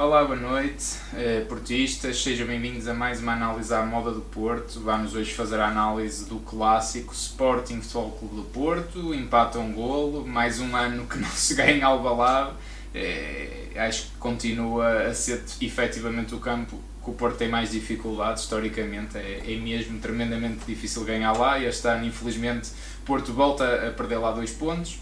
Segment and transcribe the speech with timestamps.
[0.00, 4.80] Olá, boa noite, eh, portistas, sejam bem-vindos a mais uma análise à moda do Porto.
[4.80, 10.26] Vamos hoje fazer a análise do clássico Sporting Futebol Clube do Porto, empata um golo,
[10.26, 12.52] mais um ano que não se ganha Alvalade.
[12.94, 18.44] Eh, acho que continua a ser efetivamente o campo que o Porto tem mais dificuldades,
[18.44, 21.58] historicamente, é, é mesmo tremendamente difícil ganhar lá.
[21.58, 22.70] E este ano, infelizmente,
[23.04, 24.98] Porto volta a perder lá dois pontos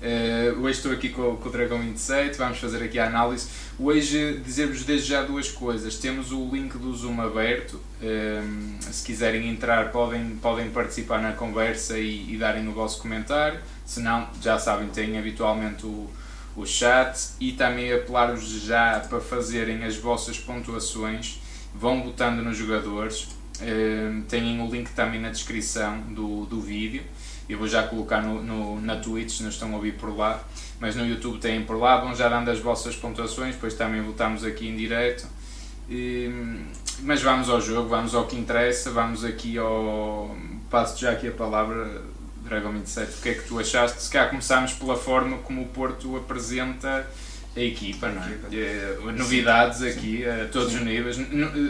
[0.00, 3.48] Uh, hoje estou aqui com, com o Dragão 27, vamos fazer aqui a análise.
[3.76, 5.96] Hoje dizer-vos desde já duas coisas.
[5.96, 11.98] Temos o link do Zoom aberto, ehm, se quiserem entrar podem, podem participar na conversa
[11.98, 13.58] e, e darem o vosso comentário.
[13.84, 16.08] Se não, já sabem, têm habitualmente o,
[16.54, 21.40] o chat e também apelar-vos já para fazerem as vossas pontuações.
[21.74, 23.36] Vão botando nos jogadores.
[23.60, 27.02] Uh, têm o link também na descrição do, do vídeo
[27.48, 30.42] eu vou já colocar no, no, na Twitch, se não estão a ouvir por lá,
[30.78, 34.44] mas no YouTube têm por lá, vão já dando as vossas pontuações, depois também voltamos
[34.44, 35.26] aqui em direto.
[35.88, 36.30] E,
[37.00, 40.36] mas vamos ao jogo, vamos ao que interessa, vamos aqui ao.
[40.70, 42.02] Passo já aqui a palavra,
[42.44, 44.02] Dragão 27, o que é que tu achaste?
[44.02, 47.06] Se calhar começámos pela forma como o Porto apresenta
[47.56, 48.38] a equipa, não é?
[48.52, 50.80] é novidades aqui a todos Sim.
[50.80, 51.16] os níveis.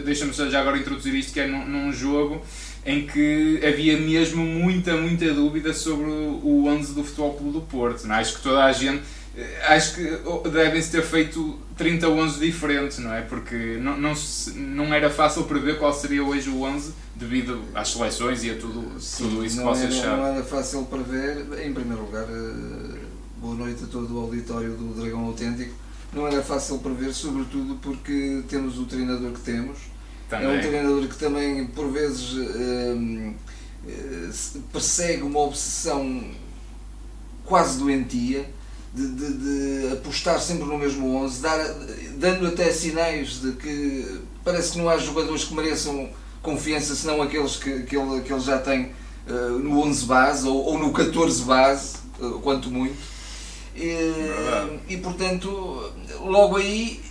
[0.03, 2.45] Deixa-me já agora introduzir isto que é num, num jogo
[2.89, 8.07] em que havia mesmo muita, muita dúvida sobre o 11 do Futebol Clube do Porto.
[8.07, 8.15] Não?
[8.15, 8.19] É?
[8.19, 9.03] Acho que toda a gente.
[9.37, 13.21] Eh, acho que devem-se ter feito 30 11 diferentes, não é?
[13.21, 14.13] Porque não, não,
[14.55, 18.99] não era fácil prever qual seria hoje o 11 devido às seleções e a tudo,
[18.99, 20.17] Sim, tudo isso que vocês sabem.
[20.17, 22.97] Não era fácil prever, em primeiro lugar, eh,
[23.37, 25.75] boa noite a todo o auditório do Dragão Autêntico.
[26.11, 29.77] Não era fácil prever, sobretudo porque temos o treinador que temos
[30.29, 30.47] também.
[30.47, 33.33] É um treinador que também, por vezes, hum,
[33.87, 34.29] eh,
[34.71, 36.23] persegue uma obsessão
[37.45, 38.47] quase doentia
[38.93, 41.59] de, de, de, apostar sempre no mesmo 11, dar,
[42.17, 46.09] dando até sinais de que parece que não há jogadores que mereçam
[46.41, 48.91] confiança senão aqueles que, que, ele, que ele já tem
[49.27, 52.97] uh, no 11 base ou, ou no 14 base, uh, quanto muito.
[53.75, 53.93] E,
[54.89, 57.01] e portanto, logo aí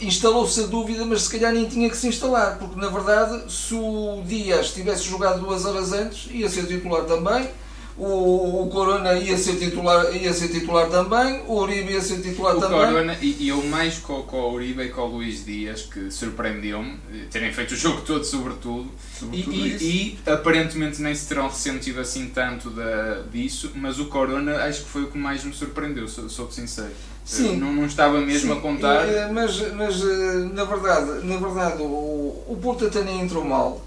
[0.00, 3.74] instalou-se a dúvida, mas se calhar nem tinha que se instalar, porque na verdade, se
[3.74, 7.48] o Dias tivesse jogado duas horas antes, ia ser titular também.
[7.96, 12.56] O, o Corona ia ser, titular, ia ser titular também, o Uribe ia ser titular
[12.56, 12.80] o também.
[12.80, 16.98] Corona, e, eu mais com, com o Uribe e com o Luís Dias, que surpreendeu-me,
[17.12, 21.46] eh, terem feito o jogo todo, sobretudo, sobretudo e, e, e, aparentemente nem se terão
[21.46, 25.54] ressentido assim tanto da, disso, mas o Corona acho que foi o que mais me
[25.54, 26.90] surpreendeu, sou, sou sincero.
[27.24, 27.56] Sim.
[27.56, 28.58] Não, não estava mesmo Sim.
[28.58, 29.08] a contar.
[29.08, 33.80] É, mas, mas eh, na verdade, na verdade o, o Porto até nem entrou mal.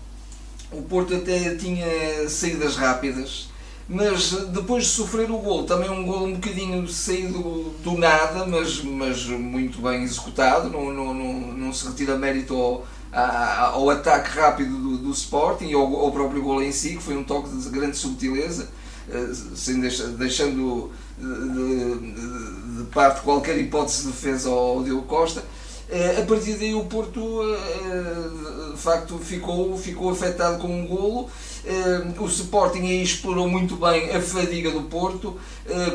[0.72, 3.48] O Porto até tinha saídas rápidas,
[3.88, 8.82] mas depois de sofrer o gol, também um gol um bocadinho saído do nada, mas,
[8.84, 14.76] mas muito bem executado, não, não, não, não se retira mérito ao, ao ataque rápido
[14.78, 17.70] do, do Sporting e ao, ao próprio gol em si, que foi um toque de
[17.70, 18.68] grande subtileza,
[19.56, 21.96] sem deixando de,
[22.78, 25.44] de, parte qualquer hipótese de defesa ao Diogo Costa.
[25.90, 31.30] Eh, a partir daí o Porto eh, de facto ficou, ficou afetado com um golo.
[32.20, 35.38] O Sporting aí explorou muito bem a fadiga do Porto,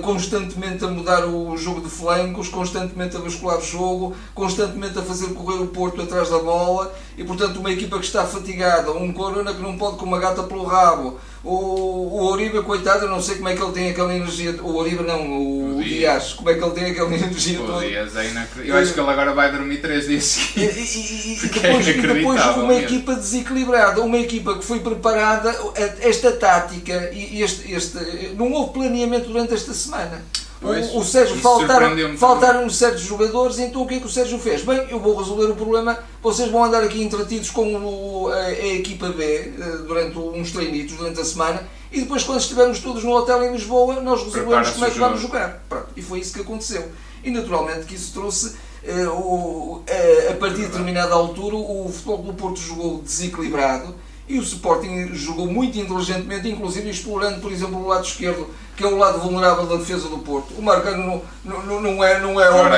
[0.03, 5.29] constantemente a mudar o jogo de flancos, constantemente a bascular o jogo, constantemente a fazer
[5.33, 9.55] correr o Porto atrás da bola e portanto uma equipa que está fatigada, um Corona
[9.55, 13.35] que não pode com uma gata pelo rabo, o, o Oribe, coitado, eu não sei
[13.37, 14.55] como é que ele tem aquela energia.
[14.63, 15.89] O Oribe não, o, o Dias.
[15.89, 16.33] Dias.
[16.35, 17.87] como é que ele tem aquela energia o toda.
[17.87, 20.77] Dias é Eu acho que ele agora vai dormir 3 dias seguidos.
[20.77, 22.85] E, e, e, depois, é depois uma mesmo.
[22.85, 25.53] equipa desequilibrada, uma equipa que foi preparada,
[26.01, 27.99] esta tática e este, este.
[28.37, 30.23] Não houve planeamento durante esta semana.
[30.63, 34.39] Pois, o, o Sérgio faltaram, faltaram certos jogadores, então o que é que o Sérgio
[34.39, 34.63] fez?
[34.63, 38.67] Bem, eu vou resolver o problema, vocês vão andar aqui entretidos com o, a, a,
[38.69, 39.53] equipa B eh,
[39.89, 44.01] durante uns treinitos, durante a semana, e depois quando estivermos todos no hotel em Lisboa,
[44.01, 45.65] nós resolvemos como é que vamos jogar.
[45.69, 46.89] Pronto, e foi isso que aconteceu.
[47.25, 48.55] E naturalmente que isso trouxe,
[48.85, 53.95] uh, o, uh, a partir de determinada altura, o Futebol do Porto jogou desequilibrado,
[54.29, 58.87] e o Sporting jogou muito inteligentemente, inclusive explorando, por exemplo, o lado esquerdo, que é
[58.87, 60.55] o lado vulnerável da defesa do Porto.
[60.57, 62.71] O Marcano não, não, não é, não é hora.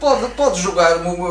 [0.00, 1.28] Pode, pode jogar uma, uma,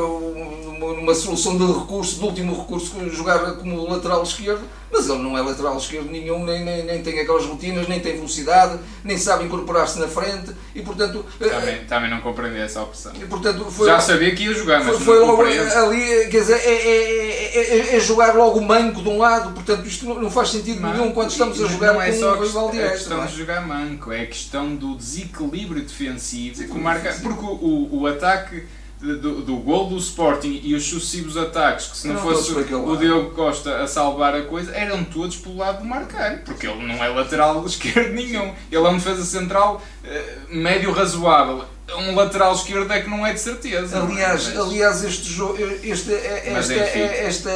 [0.65, 4.61] numa, numa solução de recurso, de último recurso, jogar como lateral esquerdo,
[4.93, 8.13] mas ele não é lateral esquerdo nenhum, nem, nem, nem tem aquelas rotinas, nem tem
[8.13, 11.25] velocidade, nem sabe incorporar-se na frente e portanto.
[11.39, 13.11] Também, uh, também não compreendi essa opção.
[13.15, 16.61] E, portanto, foi, Já sabia que ia jogar, mas foi, foi logo ali, quer dizer,
[16.63, 20.49] é, é, é, é, jogar logo manco de um lado, portanto isto não, não faz
[20.49, 22.87] sentido manco, nenhum quando estamos a jogar não é com só um rival direto.
[22.87, 28.07] É questão de jogar manco, é questão do desequilíbrio defensivo, que marca, porque o, o
[28.07, 28.63] ataque
[29.03, 32.97] do, do gol do Sporting e os sucessivos ataques, que se não, não fosse o
[32.97, 37.03] Diogo Costa a salvar a coisa, eram todos pelo lado do Marcano, porque ele não
[37.03, 38.53] é lateral esquerdo nenhum.
[38.71, 41.65] Ele é um defesa central uh, médio razoável.
[41.97, 44.01] Um lateral esquerdo é que não é de certeza.
[44.01, 44.57] Aliás, mas...
[44.57, 47.49] aliás este, jogo, este, este, é este,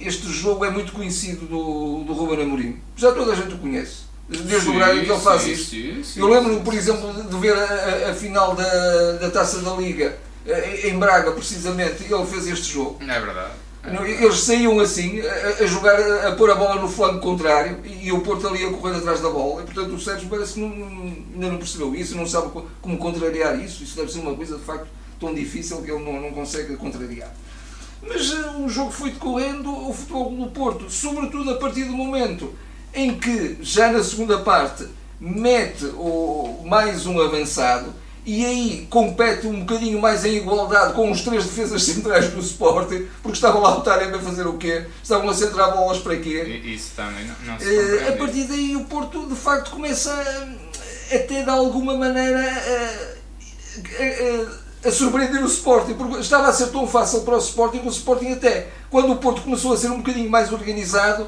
[0.00, 2.80] este jogo é muito conhecido do, do Ruben Amorim.
[2.96, 5.70] Já toda a gente o conhece desde sim, o horário que ele faz sim, isso.
[6.04, 9.72] Sim, eu lembro, por exemplo, de ver a, a, a final da, da Taça da
[9.72, 10.27] Liga eh,
[10.84, 12.98] em Braga, precisamente, ele fez este jogo.
[13.02, 13.52] É verdade.
[13.84, 18.10] É Eles saíam assim, a, a, jogar, a pôr a bola no flanco contrário e
[18.10, 19.62] o Porto ali a correr atrás da bola.
[19.62, 22.50] E, portanto, o Sérgio parece que não, ainda não percebeu isso, não sabe
[22.80, 23.82] como contrariar isso.
[23.82, 24.88] Isso deve ser uma coisa de facto
[25.20, 27.32] tão difícil que ele não, não consegue contrariar.
[28.02, 32.54] Mas uh, o jogo foi decorrendo, o futebol do Porto, sobretudo a partir do momento
[32.94, 34.86] em que, já na segunda parte,
[35.20, 37.92] mete o, mais um avançado
[38.28, 43.08] e aí compete um bocadinho mais em igualdade com os três defesas centrais do Sporting,
[43.22, 44.84] porque estavam lá o Taremi a fazer o quê?
[45.02, 46.60] Estavam a centrar bolas para quê?
[46.62, 51.16] Isso também não, não se uh, A partir daí o Porto de facto começa a,
[51.16, 52.88] até de alguma maneira a,
[54.84, 57.88] a, a, surpreender o Sporting, porque estava a ser tão fácil para o Sporting que
[57.88, 61.26] o Sporting até, quando o Porto começou a ser um bocadinho mais organizado,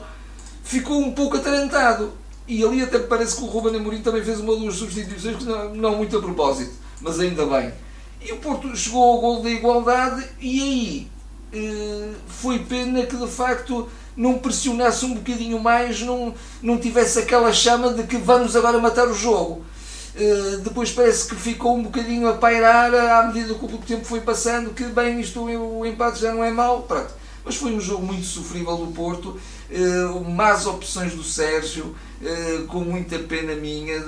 [0.63, 2.13] ficou um pouco atarantado.
[2.47, 5.75] E ali até parece que o Ruben Amorim também fez uma ou duas substituições, não,
[5.75, 7.73] não muito a propósito mas ainda bem.
[8.23, 11.09] E o Porto chegou ao gol da igualdade e aí
[11.53, 17.53] eh, foi pena que de facto não pressionasse um bocadinho mais, não, não tivesse aquela
[17.53, 19.65] chama de que vamos agora matar o jogo.
[20.15, 24.21] Eh, depois parece que ficou um bocadinho a pairar à medida que o tempo foi
[24.21, 27.13] passando, que bem, isto o empate já não é mau, pronto.
[27.45, 29.41] Mas foi um jogo muito sofrível do Porto,
[30.29, 34.03] más opções do Sérgio, eh, com muita pena minha,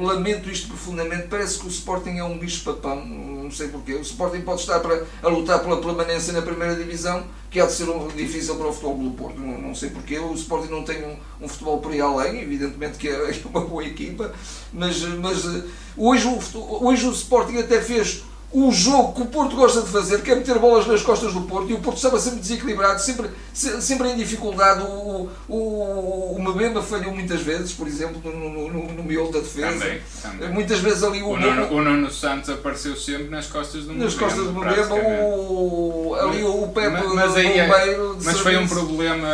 [0.00, 1.26] lamento isto profundamente.
[1.28, 3.94] Parece que o Sporting é um bicho-papão, não sei porquê.
[3.94, 7.72] O Sporting pode estar para, a lutar pela permanência na primeira divisão, que há de
[7.72, 7.86] ser
[8.16, 10.18] difícil para o futebol do Porto, não, não sei porquê.
[10.18, 13.84] O Sporting não tem um, um, futebol por aí além, evidentemente que é uma boa
[13.84, 14.32] equipa,
[14.72, 15.64] mas, mas eh,
[15.96, 20.22] hoje, o, hoje o Sporting até fez o jogo que o Porto gosta de fazer,
[20.22, 23.30] que é meter bolas nas costas do Porto, e o Porto estava sempre desequilibrado, sempre,
[23.54, 24.82] sempre em dificuldade.
[24.82, 29.78] O, o, o Mbemba falhou muitas vezes, por exemplo, no, no, no miolo da defesa.
[29.78, 30.48] Também, também.
[30.50, 34.04] Muitas vezes ali o, o, Nuno, o Nuno Santos apareceu sempre nas costas do Mbemba.
[34.04, 37.68] Nas costas do Mbemba, o, ali o Pepe mas, mas, aí, é-
[38.24, 39.28] mas foi um problema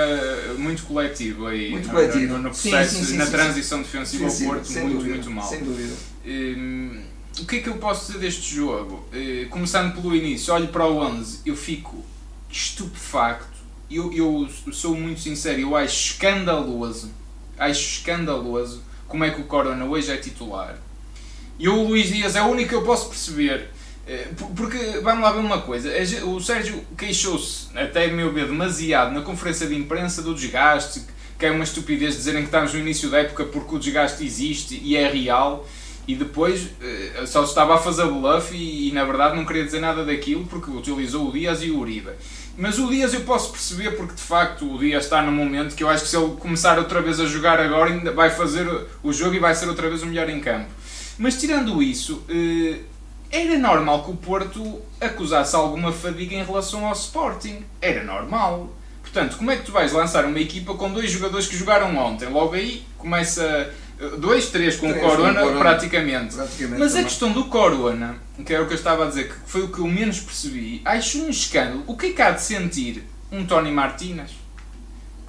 [0.59, 2.35] muito coletivo aí, muito coletivo.
[2.35, 5.49] no, no processo, sim, sim, sim, na transição defensiva ao Porto, muito, dúvida, muito mal.
[5.49, 5.95] Sem dúvida.
[6.27, 7.01] Hum,
[7.41, 9.05] o que é que eu posso dizer deste jogo?
[9.13, 12.05] Uh, começando pelo início, olho para o 11, eu fico
[12.51, 13.57] estupefacto.
[13.91, 17.11] Eu, eu sou muito sincero, eu acho escandaloso,
[17.57, 20.77] acho escandaloso como é que o Corona hoje é titular.
[21.59, 23.71] E o Luís Dias é o único que eu posso perceber.
[24.07, 25.91] Eh, porque, vamos lá ver uma coisa,
[26.25, 31.03] o Sérgio queixou-se, até meu ver, demasiado na conferência de imprensa do desgaste,
[31.39, 34.81] que é uma estupidez dizerem que estamos no início da época porque o desgaste existe
[34.83, 35.67] e é real
[36.07, 39.81] e depois uh, só estava a fazer bluff e, e, na verdade não queria dizer
[39.81, 42.11] nada daquilo porque utilizou o Dias e o Uribe.
[42.57, 45.83] Mas o Dias eu posso perceber porque de facto o Dias está no momento que
[45.83, 48.67] eu acho que se ele começar outra vez a jogar agora ainda vai fazer
[49.03, 50.71] o jogo e vai ser outra vez o melhor em campo.
[51.19, 52.85] Mas tirando isso, uh,
[53.31, 57.65] era normal que o Porto acusasse alguma fadiga em relação ao Sporting.
[57.81, 58.73] Era normal.
[59.03, 62.29] Portanto, como é que tu vais lançar uma equipa com dois jogadores que jogaram ontem?
[62.29, 63.73] Logo aí começa
[64.19, 66.35] Dois, três com, três corona, corona, praticamente.
[66.35, 67.07] praticamente Mas também.
[67.07, 69.69] a questão do Corona, que era o que eu estava a dizer, que foi o
[69.69, 71.83] que eu menos percebi, acho um escândalo.
[71.87, 74.33] O que é que há de sentir um Tony Martínez?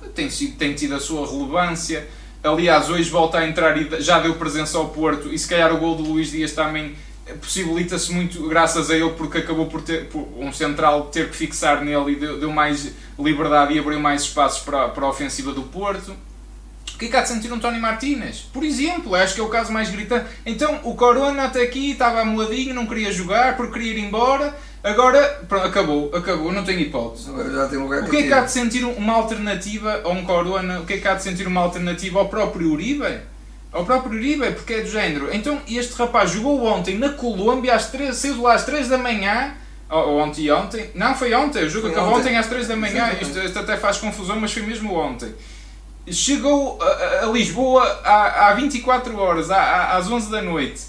[0.02, 2.08] Que tem, tem tido a sua relevância.
[2.44, 5.34] Aliás, hoje volta a entrar e já deu presença ao Porto.
[5.34, 6.94] E se calhar o gol do Luís Dias também
[7.36, 11.84] possibilita-se muito graças a ele, porque acabou por ter por um central ter que fixar
[11.84, 15.64] nele e deu, deu mais liberdade e abriu mais espaços para, para a ofensiva do
[15.64, 16.16] Porto.
[16.98, 18.40] O que é que há de sentir um Tony Martínez?
[18.52, 20.26] Por exemplo, acho que é o caso mais gritante.
[20.44, 24.52] Então, o Corona até aqui estava amoladinho, não queria jogar, porque queria ir embora.
[24.84, 27.30] Agora, pronto, acabou, acabou, não tem hipótese.
[27.30, 30.26] Agora já tem lugar o que é que há de sentir uma alternativa a um
[30.26, 30.80] Corona?
[30.80, 33.20] O que é que há de sentir uma alternativa ao próprio Uribe?
[33.72, 35.30] Ao próprio Uribe, porque é do género.
[35.32, 39.54] Então, este rapaz jogou ontem na Colômbia, às 3, saiu lá às 3 da manhã,
[39.88, 42.30] ou ontem e ontem, não foi ontem, o jogo acabou ontem.
[42.30, 45.32] ontem às 3 da manhã, isto, isto até faz confusão, mas foi mesmo ontem.
[46.12, 50.82] Chegou a, a- Lisboa há, há 24 horas, há- às 11 da noite.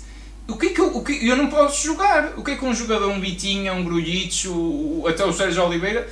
[0.48, 2.32] O que é que eu, o que, eu não posso jogar?
[2.36, 3.84] O que é que um jogador, um Vitinha, um
[4.50, 6.08] o- até o Sérgio Oliveira,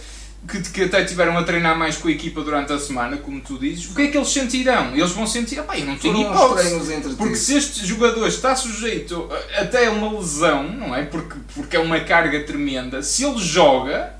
[0.46, 3.58] que, que até tiveram a treinar mais com a equipa durante a semana, como tu
[3.58, 4.94] dizes, o que é que eles sentirão?
[4.94, 6.68] Eles vão sentir, pá, eu não tenho hipótese.
[7.16, 11.04] Porque se este jogador está sujeito até a uma lesão, não é?
[11.04, 14.14] Porque, porque é uma carga tremenda, se ele joga,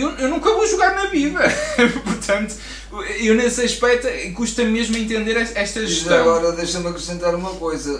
[0.00, 1.40] eu, eu nunca vou jogar na vida.
[2.04, 2.54] Portanto,
[3.20, 6.18] eu nesse aspecto custa mesmo entender es- esta E gestão.
[6.20, 7.92] agora deixa-me acrescentar uma coisa.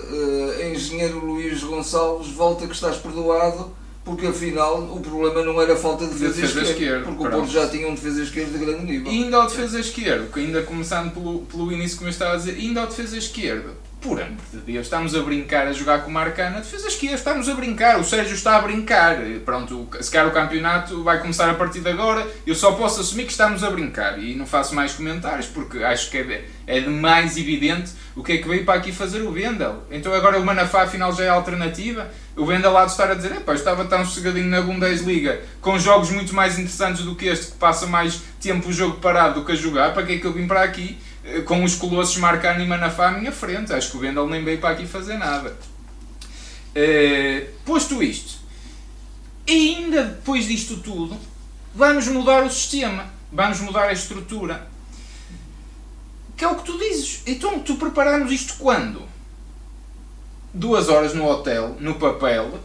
[0.58, 6.06] Eh, engenheiro Luís Gonçalves, volta que estás perdoado, porque afinal o problema não era falta
[6.06, 7.34] de defesa, Defesa esquerda, esquerda, porque pronto.
[7.34, 9.12] o Porto já tinha um defesa esquerdo de grande nível.
[9.12, 12.36] E ainda ao defesa esquerdo, que ainda começando pelo, pelo início como eu estava a
[12.36, 13.70] dizer, ainda ao defesa esquerdo.
[14.02, 16.56] Por amor de Deus, estamos a brincar a jogar com o Marcano.
[16.56, 18.00] A defesa esquerda, estamos a brincar.
[18.00, 19.16] O Sérgio está a brincar.
[19.44, 22.26] Pronto, se calhar o campeonato vai começar a partir de agora.
[22.44, 24.18] Eu só posso assumir que estamos a brincar.
[24.18, 28.32] E não faço mais comentários porque acho que é, é de mais evidente o que
[28.32, 29.84] é que veio para aqui fazer o Wendel.
[29.88, 32.10] Então agora o Manafá afinal já é alternativa.
[32.36, 36.10] O Wendel lá de estar a dizer: eu estava tão sossegadinho na Bundesliga com jogos
[36.10, 39.52] muito mais interessantes do que este, que passa mais tempo o jogo parado do que
[39.52, 39.94] a jogar.
[39.94, 40.98] Para que é que eu vim para aqui?
[41.46, 43.72] Com os colossos Marcano e Manafá à minha frente.
[43.72, 45.56] Acho que o Wendel nem veio para aqui fazer nada.
[46.74, 48.38] Eh, posto isto,
[49.48, 51.18] ainda depois disto tudo,
[51.74, 54.66] vamos mudar o sistema, vamos mudar a estrutura.
[56.36, 57.22] Que é o que tu dizes.
[57.26, 59.02] Então, tu preparamos isto quando?
[60.52, 62.58] Duas horas no hotel, no papel,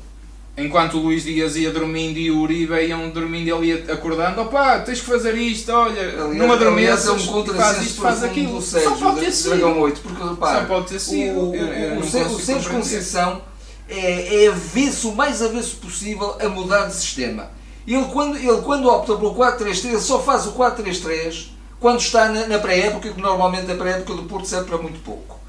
[0.58, 4.42] enquanto o Luís Dias ia dormindo e o Uribe iam dormindo ele ia acordando.
[4.42, 8.62] Opá, tens que fazer isto, olha, Aliás, não adormeças, é um faz isto, faz aquilo.
[8.62, 9.50] Sérgio, Só pode ter sido.
[9.52, 11.40] Dragão 8, porque repara, Só pode ter sido.
[11.40, 12.72] o, o, o, Sérgio-.
[12.72, 13.42] Conceição
[13.88, 17.52] é, é avesso, o mais avesso possível a mudar de sistema.
[17.88, 21.50] Ele quando, ele quando opta pelo 4-3-3, ele só faz o 4-3-3
[21.80, 25.40] quando está na, na pré-época, que normalmente a pré-época do Porto serve para muito pouco.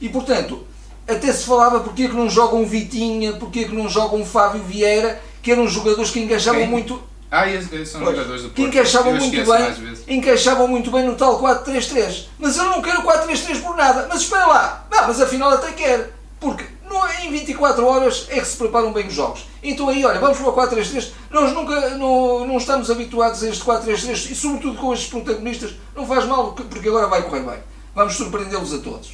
[0.00, 0.66] E portanto,
[1.08, 4.16] até se falava porque é que não joga um Vitinha, porque é que não joga
[4.16, 6.70] um Fábio Vieira, que eram jogadores que encaixavam Quem?
[6.70, 8.68] muito Ah, esses são Pois, jogadores do que Porto.
[8.68, 12.26] encaixavam Eu muito bem, encaixavam muito bem no tal 4-3-3.
[12.38, 14.06] Mas eu não quero 4-3-3 por nada.
[14.08, 16.06] Mas espera lá, não, mas afinal até quero.
[16.40, 19.46] Porque não, é em 24 horas é que se preparam bem os jogos.
[19.62, 21.08] Então aí, olha, vamos para o 4-3-3.
[21.30, 25.72] Nós nunca não, não estamos habituados a este 4-3-3 e sobretudo com estes protagonistas.
[25.96, 27.58] Não faz mal porque agora vai correr bem.
[27.94, 29.10] Vamos surpreendê-los a todos.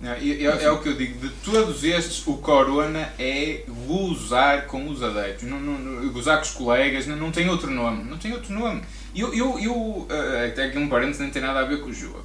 [0.00, 4.66] Não, e- é, é o que eu digo, de todos estes, o Corona é gozar
[4.66, 8.04] com os adeptos, não, não, não- gozar com os colegas, não, não tem outro nome,
[8.04, 8.82] não tem outro nome.
[9.14, 11.92] Eu, eu, eu eh, até aqui um parênteses nem tem nada a ver com o
[11.94, 12.24] jogo.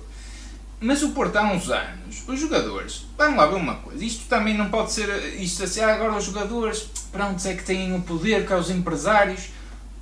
[0.82, 4.58] Mas o Porto há uns anos, os jogadores, vamos lá ver uma coisa, isto também
[4.58, 8.02] não pode ser eh, isto assim, ah, agora os jogadores, pronto, é que têm o
[8.02, 9.50] poder que aos empresários.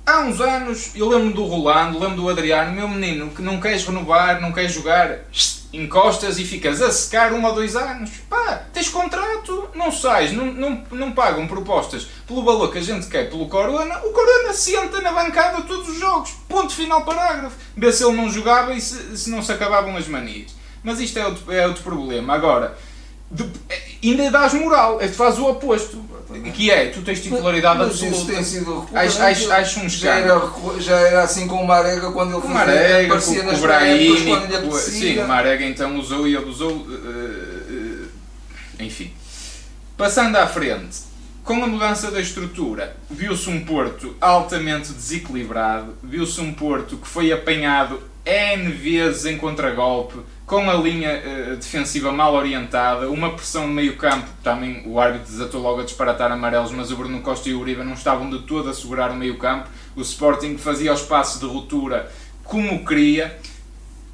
[0.08, 3.84] Há uns anos, eu lembro do Rolando, lembro do Adriano, meu menino, que não queres
[3.84, 5.18] renovar, não queres jogar,
[5.70, 8.12] encostas e ficas a secar um ou dois anos.
[8.26, 13.06] Pá, tens contrato, não sais, não, não, não pagam propostas pelo valor que a gente
[13.06, 16.30] quer pelo Corona, o Corona senta na bancada todos os jogos.
[16.48, 17.56] Ponto final parágrafo.
[17.76, 20.56] Vê se ele não jogava e se, se não se acabavam as manias.
[20.82, 22.32] Mas isto é outro, é outro problema.
[22.32, 22.78] Agora,
[23.30, 23.44] de-
[24.02, 26.02] ainda dás moral, é que faz o oposto.
[26.54, 28.32] Que é, tu tens titularidade Mas isso absoluta.
[28.34, 30.70] tem sido Acho, acho, acho um já, escândalo.
[30.72, 34.24] era, já era assim com o Marega quando ele O Marega, aparecia o, nas Brahimi,
[34.26, 35.14] quando apetecia.
[35.14, 36.86] sim, o Marega então usou e ele usou.
[36.90, 38.06] eh,
[38.78, 39.12] eh, enfim.
[39.96, 40.98] Passando à frente,
[41.42, 47.32] com a mudança da estrutura, viu-se um Porto altamente desequilibrado, viu-se um Porto que foi
[47.32, 53.72] apanhado N vezes em contragolpe, com a linha eh, defensiva mal orientada, uma pressão de
[53.72, 57.54] meio campo, também o árbitro desatou logo a disparatar amarelos, mas o Bruno Costa e
[57.54, 61.00] o Uribe não estavam de todo a segurar o meio campo, o Sporting fazia os
[61.00, 62.10] passos de ruptura
[62.44, 63.38] como queria,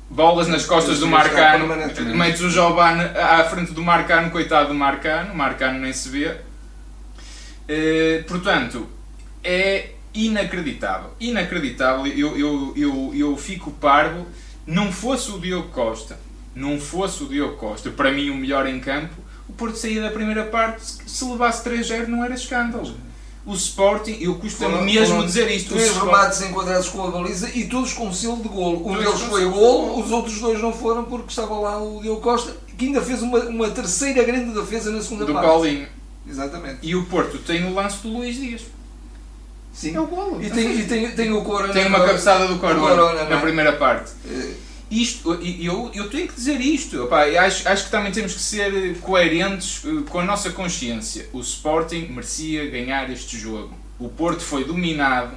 [0.09, 1.67] bolas nas costas do Marcano,
[2.15, 6.37] metes o Giovanni à frente do Marcano, coitado do Marcano, o Marcano nem se vê.
[7.69, 8.89] Eh, portanto,
[9.43, 11.11] é inacreditável.
[11.21, 12.07] Inacreditável.
[12.07, 14.27] Eu, eu, eu, eu fico parvo.
[14.67, 16.19] Não fosse o Diogo Costa,
[16.55, 19.15] não fosse o Diogo Costa, para mim o melhor em campo,
[19.47, 22.95] o Porto saía da primeira parte, se levasse 3-0 não era escândalo.
[23.45, 27.51] O Sporting, eu custa-me Foram- mesmo foram dizer isto, Três remates enquadrados com a baliza
[27.55, 28.89] e todos com selo de golo.
[28.89, 32.57] Um deles foi golo, os outros dois não foram porque estava lá o Diogo Costa,
[32.79, 35.47] que ainda fez uma, uma terceira grande defesa na segunda do parte.
[35.47, 35.87] Paulinho.
[36.27, 36.79] Exatamente.
[36.83, 38.63] E o Porto tem o lance do Luís Dias.
[39.75, 39.95] Sim.
[39.97, 40.43] É o golo.
[40.43, 41.73] E tem, e tem, tem o Corona.
[41.73, 43.41] Tem uma cabeçada do Corona, Corona, na é?
[43.41, 44.13] primeira parte.
[44.31, 44.53] Eh,
[44.91, 46.95] Isto, e eu, eu tenho que dizer isto.
[46.95, 51.29] Eu acho, acho que também temos que ser coerentes eh, com a nossa consciência.
[51.33, 53.75] O Sporting merecia ganhar este jogo.
[53.99, 55.37] O Porto foi dominado,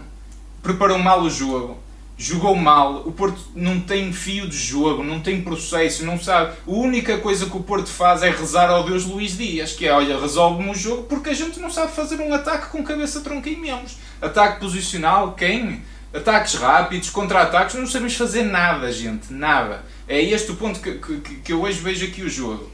[0.62, 1.77] preparou mal o jogo,
[2.18, 3.04] jogou mal.
[3.06, 6.58] O Porto não tem fio de jogo, não tem processo, não sabe.
[6.68, 9.94] A única coisa que o Porto faz é rezar ao Deus Luís Dias, que é,
[9.94, 13.48] olha, resolve-me o jogo, porque a gente não sabe fazer um ataque com cabeça, tronco
[13.48, 13.98] e membros.
[14.22, 15.84] Ataque posicional, quem?
[16.14, 19.86] Ataques rápidos, contra-ataques, não sabemos fazer nada, gente, nada.
[20.08, 22.72] É este o ponto que, que, que eu hoje vejo aqui o jogo.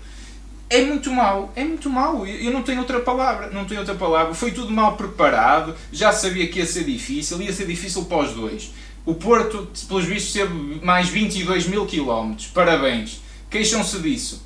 [0.70, 2.26] É muito mau, é muito mau.
[2.26, 4.34] Eu não tenho outra palavra, não tenho outra palavra.
[4.34, 8.34] Foi tudo mal preparado, já sabia que ia ser difícil, ia ser difícil para os
[8.34, 8.72] dois.
[9.06, 12.48] O Porto, pelos vistos, teve mais 22 mil quilómetros.
[12.48, 13.22] Parabéns.
[13.50, 14.42] Queixam-se disso.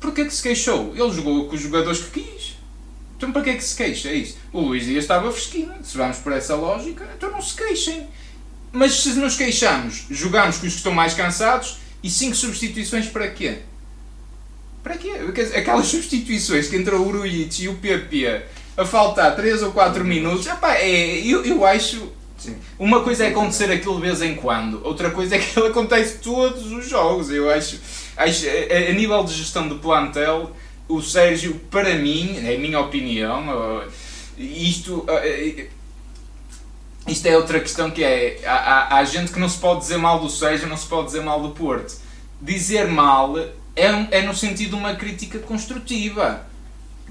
[0.00, 0.92] Porquê que se queixou?
[0.96, 2.56] Ele jogou com os jogadores que quis.
[3.16, 4.08] Então para que é que se queixa?
[4.08, 4.36] É isso.
[4.52, 5.72] O Luís Dias estava fresquinho.
[5.84, 8.08] Se vamos por essa lógica, então não se queixem.
[8.72, 13.30] Mas se nos queixamos, jogamos com os que estão mais cansados e 5 substituições para
[13.30, 13.58] quê?
[14.82, 15.12] Para quê?
[15.54, 18.42] Aquelas substituições que entrou o Uruichi e o PP
[18.76, 22.10] a faltar 3 ou 4 minutos, epá, é, eu, eu acho
[22.42, 22.56] Sim.
[22.76, 26.18] Uma coisa é acontecer aquilo de vez em quando, outra coisa é que ele acontece
[26.18, 27.30] todos os jogos.
[27.30, 27.78] Eu acho,
[28.16, 30.50] acho a, a nível de gestão do plantel,
[30.88, 33.84] o Sérgio, para mim, é a minha opinião,
[34.36, 35.06] isto,
[37.06, 40.18] isto é outra questão que é, há, há gente que não se pode dizer mal
[40.18, 41.94] do Sérgio, não se pode dizer mal do Porto.
[42.40, 46.44] Dizer mal é, é no sentido de uma crítica construtiva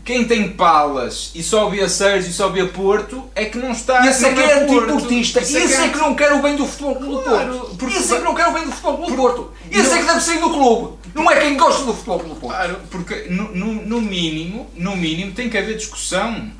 [0.03, 4.07] quem tem palas e só vê Sérgio e só vê Porto é que não está
[4.07, 5.41] esse é que é antiportista.
[5.41, 7.75] Esse, esse é, que não quer o bem do futebol do claro, Porto.
[7.77, 9.53] porque, esse é que não quer o bem do futebol do Porto.
[9.69, 10.97] Esse não, é que deve sair do clube.
[11.13, 12.55] Não é quem gosta do futebol do Porto.
[12.55, 16.51] Claro porque no, no, no, mínimo no mínimo tem que haver discussão.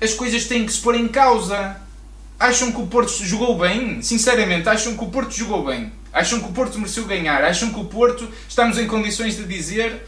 [0.00, 1.80] As coisas têm que se pôr em causa.
[2.38, 4.02] Acham que o Porto jogou bem?
[4.02, 5.90] Sinceramente acham que o Porto jogou bem?
[6.12, 7.42] Acham que o Porto mereceu ganhar?
[7.42, 10.06] Acham que o Porto estamos em condições de dizer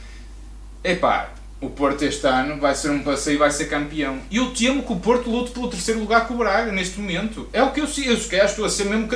[0.85, 4.21] epá o Porto este ano vai ser um passeio e vai ser campeão.
[4.31, 7.49] E eu temo que o Porto lute pelo terceiro lugar com o Braga neste momento.
[7.53, 8.09] É o que eu sei.
[8.09, 9.09] Eu se estou a ser mesmo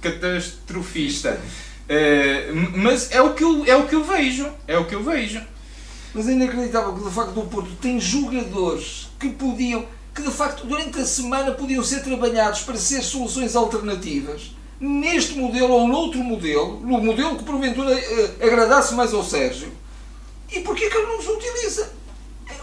[0.00, 1.40] catastrofista.
[1.88, 4.48] Uh, mas é o, que eu, é o que eu vejo.
[4.68, 5.42] É o que eu vejo.
[6.14, 10.66] Mas é inacreditável que de facto o Porto tem jogadores que podiam, que de facto
[10.66, 16.80] durante a semana podiam ser trabalhados para ser soluções alternativas neste modelo ou noutro modelo,
[16.80, 19.79] no modelo que porventura uh, agradasse mais ao Sérgio
[20.52, 22.00] e porquê que ele não os utiliza?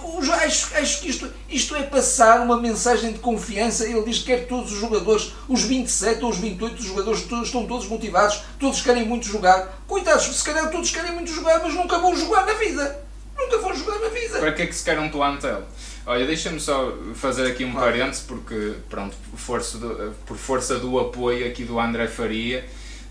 [0.03, 3.85] Eu acho, acho que isto, isto é passar uma mensagem de confiança.
[3.85, 7.65] Ele diz que quer todos os jogadores, os 27 ou os 28 jogadores, todos, estão
[7.65, 9.81] todos motivados, todos querem muito jogar.
[9.87, 13.05] Coitados, se calhar todos querem muito jogar, mas nunca vão jogar na vida.
[13.37, 14.39] Nunca vão jogar na vida.
[14.39, 15.63] Para que é que se quer um plantel?
[16.05, 17.91] Olha, deixa-me só fazer aqui um claro.
[17.91, 22.65] parênteses, porque, pronto, por força, do, por força do apoio aqui do André Faria,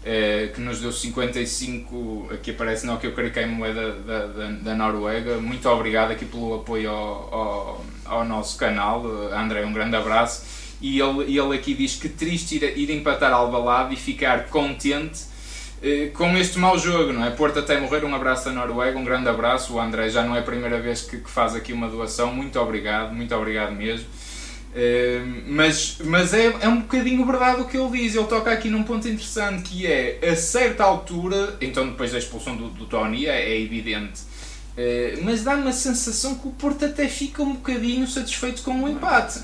[0.09, 4.27] eh, que nos deu 55, aqui aparece não que eu creio que é moeda da,
[4.27, 5.39] da, da, Noruega.
[5.39, 9.05] Muito obrigado aqui pelo apoio ao, ao, ao, nosso canal.
[9.33, 10.45] André, um grande abraço.
[10.81, 15.25] E ele, ele aqui diz que triste ir, ir empatar Alvalade e ficar contente
[15.83, 17.31] eh, com este mau jogo, não é?
[17.31, 19.75] Porto até morrer, um abraço da Noruega, um grande abraço.
[19.75, 22.33] O André já não é a primeira vez que, que faz aqui uma doação.
[22.33, 24.07] Muito obrigado, muito obrigado mesmo.
[24.77, 28.15] Uh, mas mas é, é um bocadinho verdade o que ele diz.
[28.15, 32.55] Ele toca aqui num ponto interessante que é a certa altura, então depois da expulsão
[32.55, 37.09] do, do Tony, é, é evidente, uh, mas dá uma sensação que o Porto até
[37.09, 39.41] fica um bocadinho satisfeito com o empate.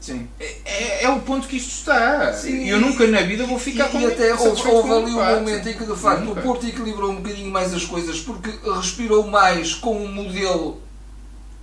[0.00, 0.28] Sim.
[0.40, 2.32] É, é, é o ponto que isto está.
[2.32, 2.68] Sim.
[2.68, 5.68] Eu nunca na vida vou ficar e, com E até houve, houve ali um momento
[5.68, 6.40] em que de facto nunca.
[6.40, 10.82] o Porto equilibrou um bocadinho mais as coisas porque respirou mais com um modelo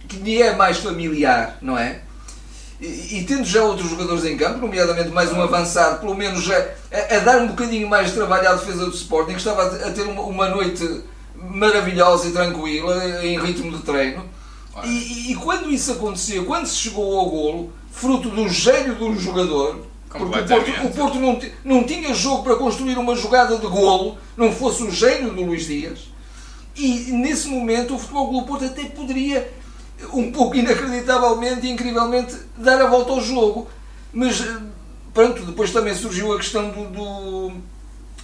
[0.07, 2.01] que lhe é mais familiar, não é?
[2.83, 6.57] E, e, tendo já outros jogadores em campo, nomeadamente mais um avançado, pelo menos já
[6.91, 9.87] a, a dar um bocadinho mais de trabalho à defesa do Sporting, que estava a,
[9.87, 11.01] a ter uma, uma, noite
[11.33, 14.25] maravilhosa e tranquila, em ritmo de treino.
[14.83, 19.79] E, e, quando isso aconteceu, quando se chegou ao golo, fruto do gênio um jogador,
[20.09, 24.17] porque o Porto, o Porto não, não tinha jogo para construir uma jogada de golo,
[24.35, 26.11] não fosse o gênio do Luís Dias,
[26.75, 29.62] e nesse momento o Futebol Clube Porto até poderia
[30.11, 33.67] um pouco inacreditavelmente e incrivelmente dar a volta ao jogo.
[34.11, 34.59] Mas eh,
[35.13, 37.53] pronto, depois também surgiu a questão do, do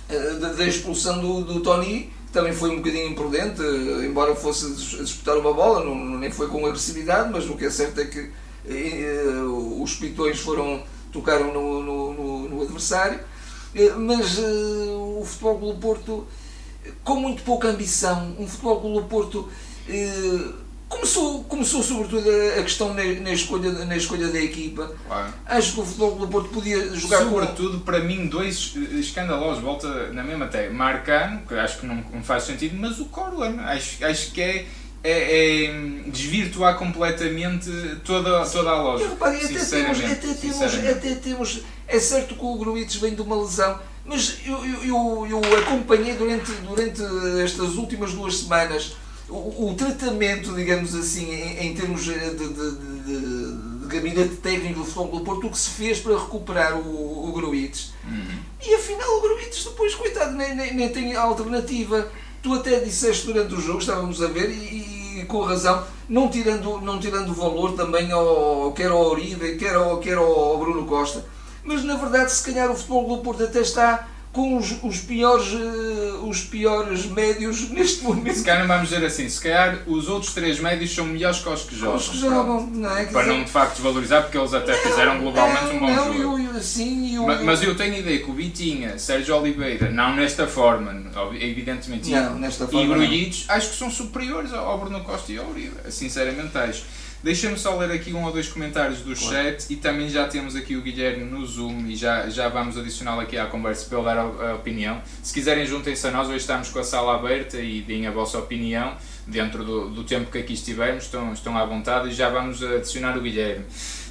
[0.09, 4.35] eh, da, da, expulsão do, do Tony, que também foi um bocadinho imprudente, eh, embora
[4.35, 8.05] fosse disputar uma bola, não, nem foi com agressividade, mas o que é certo é
[8.05, 8.31] que
[9.81, 13.19] os pitões foram, tocaram no, no, no, no adversário.
[13.97, 16.27] Mas o Futebol pelo Porto,
[17.03, 19.49] com muito pouca ambição, um Futebol pelo Porto
[20.89, 24.91] Começou, começou sobretudo a questão na, na, escolha, na escolha da equipa.
[25.07, 25.33] Claro.
[25.45, 27.85] Acho que o Futebol do Porto podia jogar Sobretudo, com...
[27.85, 30.67] para mim, dois escandalosos, volta na mesma até.
[30.69, 33.61] Marcano, que acho que não, não faz sentido, mas o Corlan.
[33.61, 34.65] Acho, acho que é
[35.03, 35.73] é, é
[36.07, 37.69] desvirtuar completamente
[38.03, 39.03] toda, toda a loja.
[39.03, 41.61] Eu repare, até temos, até, temos, até temos.
[41.87, 46.15] É certo que o Gruites vem de uma lesão, mas eu, eu, eu, eu acompanhei
[46.15, 47.01] durante, durante
[47.43, 48.95] estas últimas duas semanas
[49.29, 52.71] o, o tratamento, digamos assim, em, em termos de, de, de,
[53.05, 57.31] de- gabinete técnico do Futebol do Porto, o que se fez para recuperar o, o
[57.31, 57.91] Gruites.
[58.05, 58.39] Uhum.
[58.63, 62.07] E afinal o Gruites depois, coitado, nem, nem, nem tem alternativa.
[62.43, 66.79] Tu até disseste durante o jogo, estávamos a ver, e, e com razão, não tirando,
[66.81, 71.25] não tirando valor também ao, quer ao Oribe, quer ao, quer ao Bruno Costa.
[71.63, 75.47] Mas na verdade, se calhar o futebol do Porto até está com os, os, piores,
[75.53, 78.43] eh, os piores médios neste Se momento.
[78.43, 81.63] calhar não vamos dizer assim, se calhar os outros três médios são melhores que os
[81.63, 81.95] que jogam.
[81.95, 83.05] Os que jogam, não é?
[83.05, 86.13] Quer Para dizer, não de facto desvalorizar, porque eles até fizeram globalmente um bom não,
[86.13, 86.39] jogo.
[86.39, 90.15] Eu, eu, sim, eu, Ma- Mas eu tenho ideia que o Vitinha, Sérgio Oliveira, não
[90.15, 90.95] nesta forma,
[91.39, 92.93] evidentemente, Não, nesta e forma não.
[92.95, 95.75] Grulhitos, acho que são superiores ao Bruno Costa e ao Uribe.
[95.89, 96.83] Sinceramente, acho.
[97.21, 100.77] Deixa-me só ler aqui um ou dois comentários do chat e também já temos aqui
[100.77, 104.17] o Guilherme no Zoom e já, já vamos adicioná-lo aqui à conversa para ele dar
[104.17, 105.01] a, a opinião.
[105.21, 106.29] Se quiserem, juntem-se a nós.
[106.29, 108.95] Hoje estamos com a sala aberta e deem a vossa opinião
[109.27, 111.03] dentro do, do tempo que aqui estivermos.
[111.03, 113.65] Estão, estão à vontade e já vamos adicionar o Guilherme.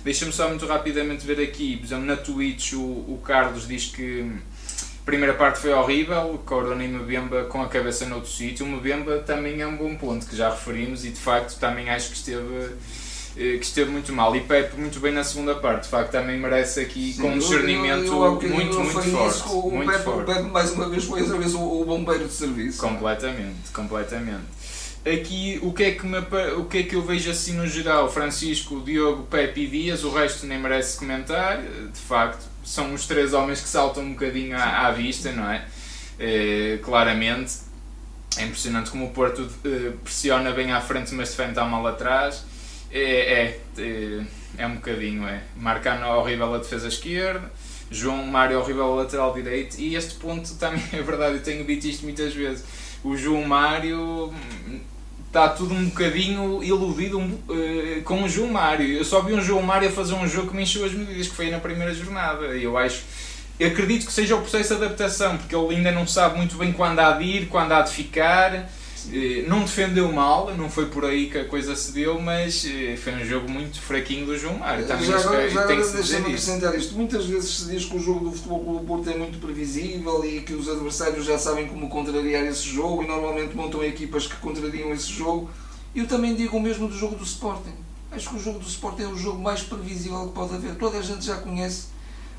[0.04, 4.30] Deixa-me só muito rapidamente ver aqui, por exemplo, na Twitch o, o Carlos diz que
[5.08, 8.66] primeira parte foi horrível, Corona e Mbemba com a cabeça noutro sítio.
[8.66, 12.10] O Mbemba também é um bom ponto que já referimos e de facto também acho
[12.10, 12.74] que esteve,
[13.36, 14.36] eh, que esteve muito mal.
[14.36, 17.38] E Pepe muito bem na segunda parte, de facto também merece aqui com um eu-
[17.38, 19.36] discernimento eu- eu bocadinho muito, muito referi forte.
[19.38, 20.20] isso, o, muito Pepe, forte.
[20.30, 22.78] o Pepe mais uma vez foi outra vez o, o bombeiro de serviço.
[22.78, 24.58] Completamente, completamente.
[25.06, 26.18] Aqui o que, é que me,
[26.58, 28.12] o que é que eu vejo assim no geral?
[28.12, 31.62] Francisco, Diogo, Pepe e Dias, o resto nem merece comentar.
[31.62, 35.64] De facto, são os três homens que saltam um bocadinho à, à vista, não é?
[36.18, 37.66] Eh, claramente.
[38.36, 42.44] É impressionante como o Porto eh, pressiona bem à frente, mas defende tão mal atrás.
[42.90, 44.22] É, é, é,
[44.58, 45.42] é um bocadinho, é.
[45.56, 47.50] Marcano horrível a defesa esquerda,
[47.90, 49.78] João Mário horrível a lateral direito.
[49.78, 52.64] E este ponto também é verdade, eu tenho dito isto muitas vezes.
[53.02, 54.32] O João Mário
[55.28, 58.86] está tudo um bocadinho iludido eh, com o João Mário.
[58.86, 61.28] Eu só vi um João Mário a fazer um jogo que me encheu as medidas,
[61.28, 62.46] que foi na primeira jornada.
[62.46, 63.02] Eu acho.
[63.60, 66.72] Eu acredito que seja o processo de adaptação, porque ele ainda não sabe muito bem
[66.72, 68.70] quando há de ir, quando há de ficar.
[69.12, 72.96] Eh, Não defendeu mal, não foi por aí que a coisa se deu, mas eh,
[72.96, 74.86] foi um jogo muito fraquinho do João Mário.
[74.86, 76.94] Também já agora, já agora deixa-me acrescentar isto.
[76.94, 80.24] Muitas vezes se diz que o jogo do Futebol Clube do Porto é muito previsível
[80.24, 84.36] e que os adversários já sabem como contrariar esse jogo e normalmente montam equipas que
[84.36, 85.50] contrariam esse jogo.
[85.94, 87.74] Eu também digo o mesmo do jogo do Sporting.
[88.10, 90.74] Acho que o jogo do Sporting é o jogo mais previsível que pode haver.
[90.76, 91.86] Toda a gente já conhece.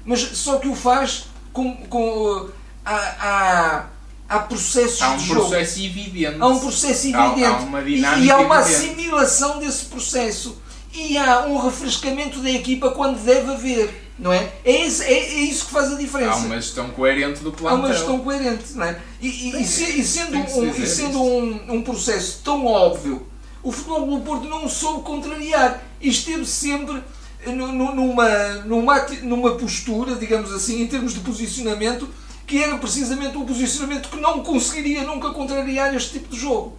[0.06, 1.76] Mas só que o faz com.
[1.88, 2.52] com uh,
[2.86, 3.88] há,
[4.30, 5.42] há, há processos Há um de jogo.
[5.50, 6.38] processo evidente.
[6.40, 7.64] Há um processo Há- há evidente.
[7.64, 8.78] uma E- dinâmica e há uma evidente.
[8.86, 10.58] assimilação desse processo.
[10.94, 14.06] E há um refrescamento da equipa quando deve haver.
[14.18, 14.52] Não é?
[14.66, 16.32] É, esse- é, é isso que faz a diferença.
[16.34, 17.78] Há uma gestão coerente do Há plantel.
[17.80, 18.74] uma gestão coerente.
[18.76, 19.00] Não é?
[19.22, 21.24] e, e- e se- e sendo, um, e sendo isso.
[21.24, 23.26] um, um processo tão óbvio,
[23.64, 25.82] o Futebol do Porto não soube contrariar.
[26.02, 27.02] E esteve sempre
[27.48, 28.28] nu- nu- numa,
[28.66, 32.10] numa, numa postura, digamos assim, em termos de posicionamento,
[32.50, 36.76] que era precisamente um posicionamento que não conseguiria nunca contrariar este tipo de jogo.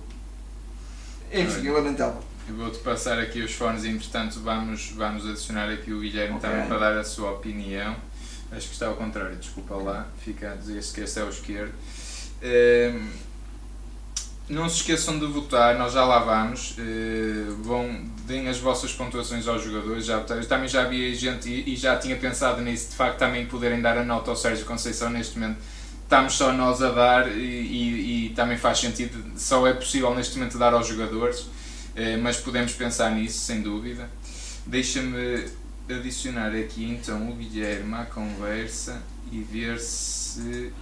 [1.33, 2.21] Enfim, é lamentável.
[2.49, 6.51] Eu vou-te passar aqui os fones e, entretanto, vamos, vamos adicionar aqui o Guilherme Ok.
[6.51, 7.95] também para dar a sua opinião.
[8.51, 11.73] Acho que está ao contrário, desculpa lá, fica a dizer que esse é o esquerdo.
[12.43, 13.09] Ehm,
[14.49, 16.75] não se esqueçam de votar, nós já lá vamos.
[16.79, 20.05] Eh, vão, deem as vossas pontuações aos jogadores.
[20.07, 23.81] Já, também já havia gente e, e já tinha pensado nisso, de facto, também poderem
[23.83, 25.59] dar a nota ao Sérgio Conceição neste momento.
[26.05, 30.37] Estamos só nós a dar e, e, e também faz sentido, só é possível neste
[30.39, 31.47] momento dar aos jogadores.
[31.95, 34.09] Eh, mas podemos pensar nisso, sem dúvida.
[34.67, 35.47] Deixa-me
[35.89, 40.73] adicionar aqui então o Guilherme à conversa e ver se.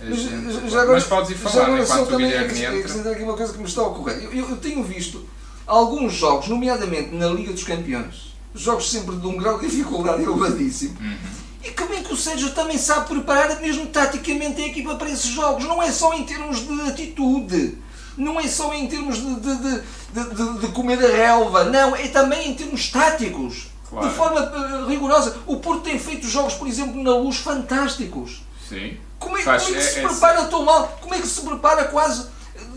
[0.00, 2.66] a Mas, gente- já agora- mas podes ir Já falando agora enquanto o também Guilherme
[2.66, 3.12] acres- entra.
[3.12, 4.22] aqui uma coisa que me está a ocorrer.
[4.24, 5.28] Eu, eu- eu tenho visto
[5.66, 10.96] alguns jogos, nomeadamente na Liga dos Campeões, jogos sempre de um grau de dificuldade elevadíssimo,
[11.00, 11.16] Uhum.
[11.64, 15.30] e que bem que o Sérgio também sabe preparar mesmo taticamente a equipa para esses
[15.30, 15.64] jogos.
[15.64, 17.78] Não é só em termos de atitude,
[18.16, 22.08] não é só em termos de, de, de, de, de- comer a relva, não, é
[22.08, 23.68] também em termos táticos.
[23.88, 24.08] Claro.
[24.08, 25.36] De forma eh, rigorosa.
[25.46, 28.42] O Porto tem feito jogos, por exemplo, na luz, fantásticos.
[28.66, 28.96] Sim.
[29.18, 30.98] Como é, Faz- como é que é- se é- prepara tão mal?
[31.00, 32.26] Como é que se prepara quase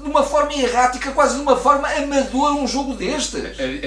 [0.05, 3.41] de uma forma errática, quase de uma forma amadora, um jogo destes.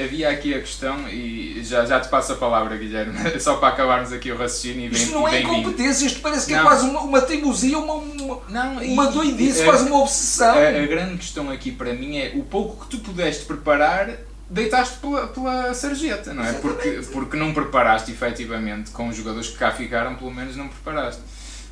[0.04, 4.12] Havia aqui a questão, e já, já te passo a palavra, Guilherme, só para acabarmos
[4.12, 6.64] aqui o raciocínio e bem Isto não e é incompetência, isto parece que é Não.
[6.64, 10.56] quase uma, uma teimosia, uma, uma, Não, e- uma doidice, e- quase uma obsessão.
[10.58, 14.10] A, a grande questão aqui para mim é o pouco que tu pudeste preparar,
[14.50, 16.52] deitaste pela, pela sarjeta, não é?
[16.54, 21.22] Porque, porque não preparaste efetivamente com os jogadores que cá ficaram, pelo menos não preparaste.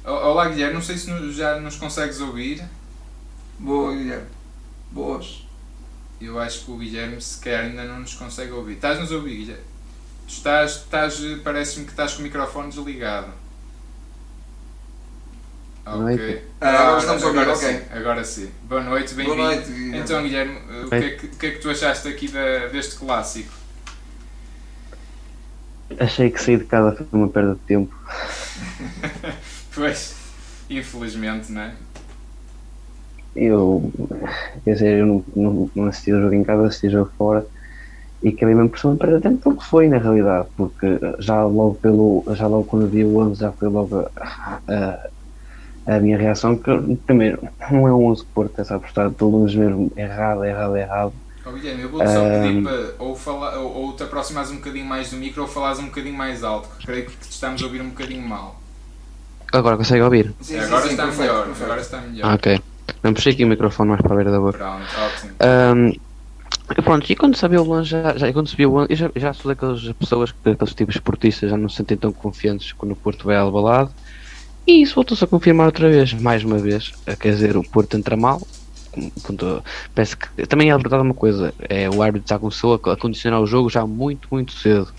[0.04, 2.62] Olá Guilherme, não sei se já nos consegues ouvir.
[3.58, 4.35] Boa, Guilherme.
[4.90, 5.42] Boas.
[6.20, 8.74] Eu acho que o Guilherme sequer ainda não nos consegue ouvir.
[8.74, 9.62] Estás-nos a ouvir, Guilherme?
[10.26, 13.32] Tu estás, estás parece-me que estás com o microfone desligado.
[15.84, 15.98] Ok.
[16.00, 16.42] Noite.
[16.60, 17.68] Ah, agora estamos agora ok.
[17.68, 18.50] sim, agora sim.
[18.64, 19.42] Boa noite, Boa bem-vindo.
[19.42, 19.98] noite, Guilherme.
[19.98, 22.96] Então, Guilherme, o que, é que, o que é que tu achaste aqui da- deste
[22.96, 23.52] clássico?
[26.00, 27.94] Achei que sair de casa foi uma perda de tempo.
[29.74, 30.14] Pois,
[30.70, 31.74] infelizmente, não é?
[33.36, 33.92] Eu,
[34.64, 37.46] quer dizer, eu não, não, não assisti o jogo em casa, assisti o jogo fora
[38.22, 40.86] e acabei mesmo por ser uma perda de tempo porque foi na realidade, porque
[41.20, 45.00] já logo pelo, já logo quando vi o 11 já foi logo a, a,
[45.96, 46.70] a minha reação que
[47.06, 51.14] primeiro não é um 11 Porto, é só apostar de longe mesmo errado, errado, errado.
[51.44, 52.62] Ó, Guilherme, eu vou-te só pedir Ahm.
[52.62, 55.86] para ou, falar, ou, ou te aproximares um bocadinho mais do micro ou falares um
[55.86, 58.60] bocadinho mais alto, que creio que te estamos a ouvir um bocadinho mal.
[59.58, 60.26] Agora consegue ouvir?
[60.40, 61.62] Sim, agora sim, sim, está perfeito, melhor, perfeito.
[61.64, 62.28] agora está melhor.
[62.30, 62.46] Ah, ok.
[63.02, 64.58] Não puxei aqui o microfone mais para a beira da boca.
[64.58, 65.32] Pronto, ótimo.
[65.40, 65.92] Ahm,
[66.84, 69.32] pronto, e quando sabia o longe, já, já, quando sabia o 11, eu já, já
[69.32, 72.96] sou daquelas pessoas, que, daqueles tipos esportistas, já não se sentem tão confiantes quando o
[72.96, 73.94] Porto vai albalado.
[74.66, 76.90] E isso voltou-se a confirmar outra vez, mais uma vez.
[77.06, 78.46] Eh, Quer dizer, o Porto entra mal.
[79.22, 79.36] com-
[79.94, 83.40] Parece que também é verdade uma coisa: é, o árbitro já começou a, a condicionar
[83.40, 84.92] o jogo já muito, muito cedo.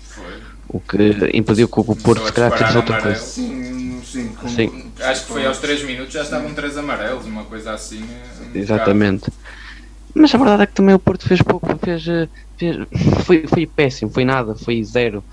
[0.68, 3.14] O que impediu que o Porto se calhar fizesse outra amarelo.
[3.14, 3.32] coisa.
[3.32, 4.28] Sim, sim.
[4.34, 4.92] como- Sim.
[5.00, 8.02] Acho que foi aos 3 minutos já estavam 3 amarelos, uma coisa assim.
[8.02, 8.58] eh, bocado.
[8.58, 9.30] Exatamente.
[10.14, 12.28] Mas a verdade é que também o Porto fez pouco, fez, eh,
[12.58, 12.76] fez-
[13.24, 15.24] foi, foi péssimo, foi nada, foi zero.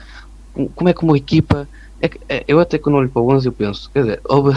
[0.53, 1.69] Com- Como é que uma equipa.
[2.01, 4.51] é que, eh, eu até quando olho para o 11 eu penso, quer dizer, houve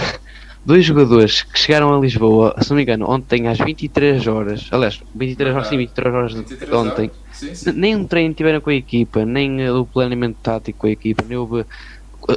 [0.68, 5.00] dois jogadores que chegaram a Lisboa, se não me engano, ontem às 23 horas, aliás,
[5.14, 7.10] 23 horas, sim, 23 horas de 23 de ontem.
[7.32, 7.72] Sim, sim.
[7.72, 11.24] nem um treino tiveram com a equipa, nem eh, o planeamento tático com a equipa,
[11.26, 11.64] nem houve eh,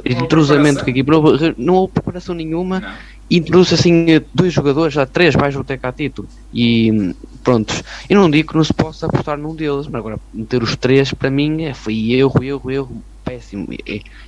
[0.06, 0.84] entrosamento preparação.
[0.84, 2.94] com a equipa, não houve, não houve preparação nenhuma Não.
[3.30, 7.14] introduz assim eh, dois jogadores, já três, mais o Tecatito e hum,
[7.44, 7.84] prontos.
[8.08, 11.12] Eu não digo que não se possa apostar num deles, mas agora meter os três
[11.12, 13.66] para mim é, foi erro, erro, erro, péssimo.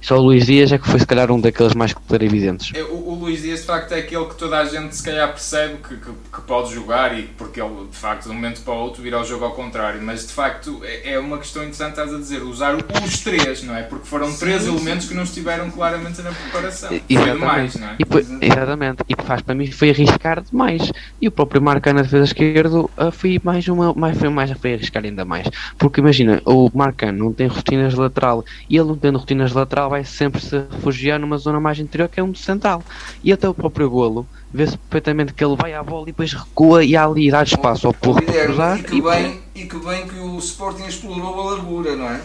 [0.00, 2.72] Só o Luís Dias é que foi se calhar um daqueles mais clarividentes.
[2.74, 5.28] É, O, o Luís Dias de facto é aquele que toda a gente se calhar
[5.28, 8.74] percebe que, que, que pode jogar e porque ele de facto de um momento para
[8.74, 11.90] o outro vira o jogo ao contrário, mas de facto é, é uma questão interessante
[11.90, 13.82] estás a dizer, usar os três, não é?
[13.82, 17.00] Porque foram três Sim, elementos que não estiveram claramente na preparação.
[17.12, 17.38] Foi Exatamente.
[17.38, 17.96] demais, não é?
[17.98, 20.90] E foi- exatamente, e faz para mim foi arriscar demais.
[21.20, 24.74] E o próprio Marcano na defesa esquerdo ah, foi mais uma, mais, foi mais foi
[24.74, 25.48] arriscar ainda mais.
[25.78, 29.56] Porque imagina, o Marcano não tem rotinas de lateral e ele não tendo rotinas de
[29.56, 32.82] lateral vai sempre se refugiar numa zona mais interior que é um central.
[33.22, 36.84] E até o próprio golo vê-se perfeitamente que ele vai à bola e depois recua
[36.84, 40.38] e há ali dá espaço ao porro e, que bem, e que bem que o
[40.38, 42.20] Sporting explorou a largura, não é?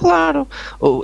[0.00, 0.48] Claro,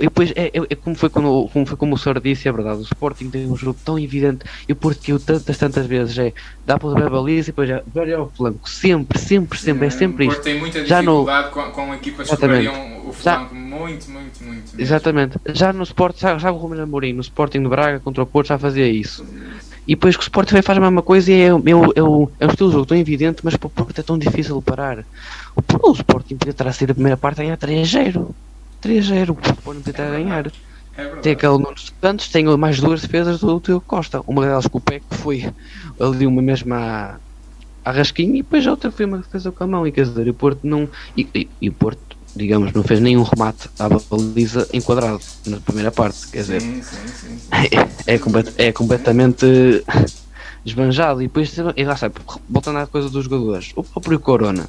[0.01, 2.51] e depois é, é- é como, foi quando, como foi como o senhor disse, é
[2.51, 2.79] verdade.
[2.79, 6.17] O Sporting tem um jogo tão evidente e o Porto que eu tantas, tantas vezes
[6.17, 6.33] é
[6.65, 8.67] dá para ver a baliza e depois já vai ao flanco.
[8.67, 10.41] Sempre, sempre, sempre, é sempre o isto.
[10.41, 12.65] Tem muita Já no- dificuldade com, com equipas que Exatamente.
[12.67, 14.63] variam o Já- flanco muito, muito, muito.
[14.63, 14.81] mesmo.
[14.81, 15.37] Exatamente.
[15.53, 18.47] Já no Sport, já, já o Romero Amorim, no Sporting de Braga contra o Porto
[18.47, 19.23] já fazia isso.
[19.87, 21.63] E depois que o Sporting também faz a mesma coisa e é, é, o-
[21.95, 24.17] é, o- é um estilo de jogo tão evidente, mas para o Porto é tão
[24.17, 25.05] difícil parar.
[25.55, 28.35] O, o Sporting podia estar a sair da primeira parte a ganhar 3-0.
[28.81, 29.37] 3-0.
[29.65, 30.47] O estar a ganhar.
[30.97, 31.05] É.
[31.17, 34.21] Tem aquele Nuno Santos, tem mais duas defesas do Tio Costa.
[34.25, 35.51] Uma delas com o pé que foi
[35.99, 37.19] ali uma mesma
[37.85, 39.85] à, rasquinha e depois a outra foi uma defesa com a mão.
[39.85, 40.89] E quer dizer, o Porto não.
[41.15, 45.91] E, e- e o Porto, digamos, não fez nenhum remate à baliza enquadrado na primeira
[45.91, 46.27] parte.
[46.29, 47.37] Quer dizer, Sim, sim, sim.
[47.37, 47.49] sim.
[48.07, 49.45] é, complet- é completamente
[50.65, 51.21] esbanjado.
[51.21, 52.15] E depois, e lá sabe,
[52.49, 54.67] voltando à coisa dos jogadores, o próprio Corona.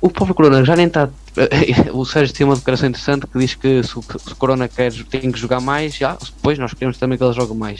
[0.00, 1.08] O próprio Corona já nem está.
[1.92, 4.92] O Sérgio tem uma declaração interessante que diz que se o, se o Corona quer,
[5.04, 7.78] tem que jogar mais, já, depois nós queremos também que ele jogue mais.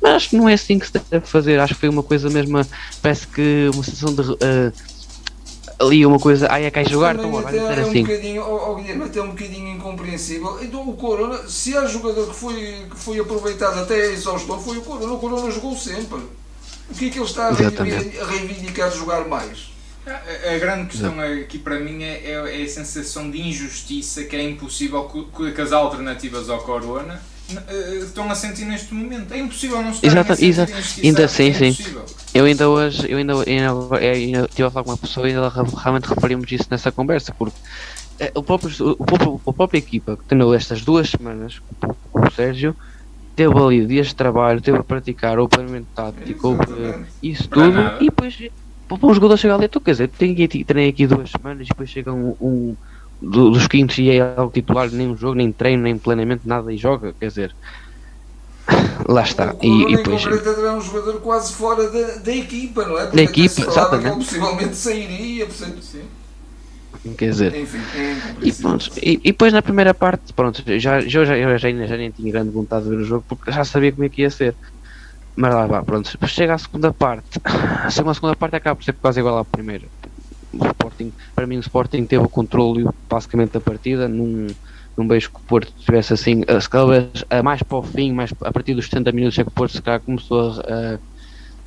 [0.00, 1.58] Mas acho que não é assim que se deve fazer.
[1.60, 2.60] Acho que foi uma coisa mesmo.
[3.02, 4.36] Parece que uma sensação de.
[4.40, 4.72] eh,
[5.80, 6.46] ali uma coisa.
[6.50, 8.02] Ai, é que jogar, então vai ser é um assim.
[8.02, 10.58] bocadinho, ó, ó, Guilherme, até um bocadinho incompreensível.
[10.62, 14.78] Então o Corona, se há jogador que foi, que foi aproveitado até a exaustão, foi
[14.78, 15.12] o Corona.
[15.12, 16.20] O Corona jogou sempre.
[16.90, 19.70] O que é que ele está a reivindicar, a reivindicar de jogar mais?
[20.10, 24.34] A, a grande questão aqui para mim é, é, é a sensação de injustiça que
[24.34, 27.20] é impossível que, que- as alternativas ao Corona
[27.52, 29.32] uh, estão a sentir neste momento.
[29.32, 30.72] É impossível não estar Exato, a sentir exato.
[30.72, 31.96] este Ainda exato, é sim, sim.
[32.34, 35.48] Eu ainda hoje, eu ainda, ainda, ainda estive a falar com uma pessoa e ela
[35.48, 37.56] realmente referimos isso nessa conversa, porque
[38.18, 41.60] eh, o próprio, o próprio, a própria equipa que treinou estas duas semanas
[42.12, 42.74] com o Sérgio
[43.34, 46.56] teve ali dias de trabalho, teve a praticar o planeamento tático,
[47.22, 48.36] isso tudo, e depois
[48.98, 51.68] para um jogador chegar ali, tu quer dizer, tenho aqui, treinei aqui duas semanas e
[51.70, 52.76] depois chega um, um
[53.20, 56.72] do- dos quintos e é ao titular, nem um jogo, nem treino, nem planeamento, nada
[56.72, 57.54] e joga, quer dizer,
[59.08, 59.56] lá está.
[59.58, 63.06] O E, e depois, era um jogador quase fora da, da equipa, não é?
[63.06, 64.16] Porque Da equipa, que ele exatamente.
[64.16, 66.02] possivelmente sairia, portanto, sim.
[67.16, 71.24] quer dizer, Enfim, é E, pronto, e, e depois na primeira parte, pronto, já, já,
[71.24, 73.92] já, eu já, já nem tinha grande vontade de ver o jogo porque já sabia
[73.92, 74.56] como é que ia ser.
[75.40, 77.40] Mas lá vá, pronto, chega à segunda parte.
[77.42, 79.86] A segunda, a segunda parte acaba por ser quase igual à primeira.
[80.52, 84.06] O Sporting, para mim, o Sporting teve o controle basicamente da partida.
[84.06, 84.48] Num,
[84.94, 88.12] num beijo que o Porto tivesse assim, a, se calhar, a mais para o fim,
[88.12, 90.98] mais a partir dos 70 minutos, é que o Porto se calhar começou a,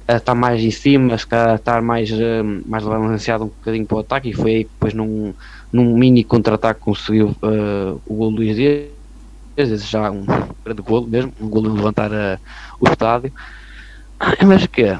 [0.07, 3.47] a, a estar mais em cima, se calhar a estar mais, eh, mais balanceado um
[3.47, 4.29] bocadinho para o ataque.
[4.29, 5.33] E foi aí que depois num,
[5.71, 8.91] num mini contra-ataque conseguiu eh, o gol do Luís Dias,
[9.57, 10.25] esse já um
[10.63, 12.37] grande golo mesmo, um golo levantar eh,
[12.79, 13.33] o estádio.
[14.45, 14.99] Mas o que é?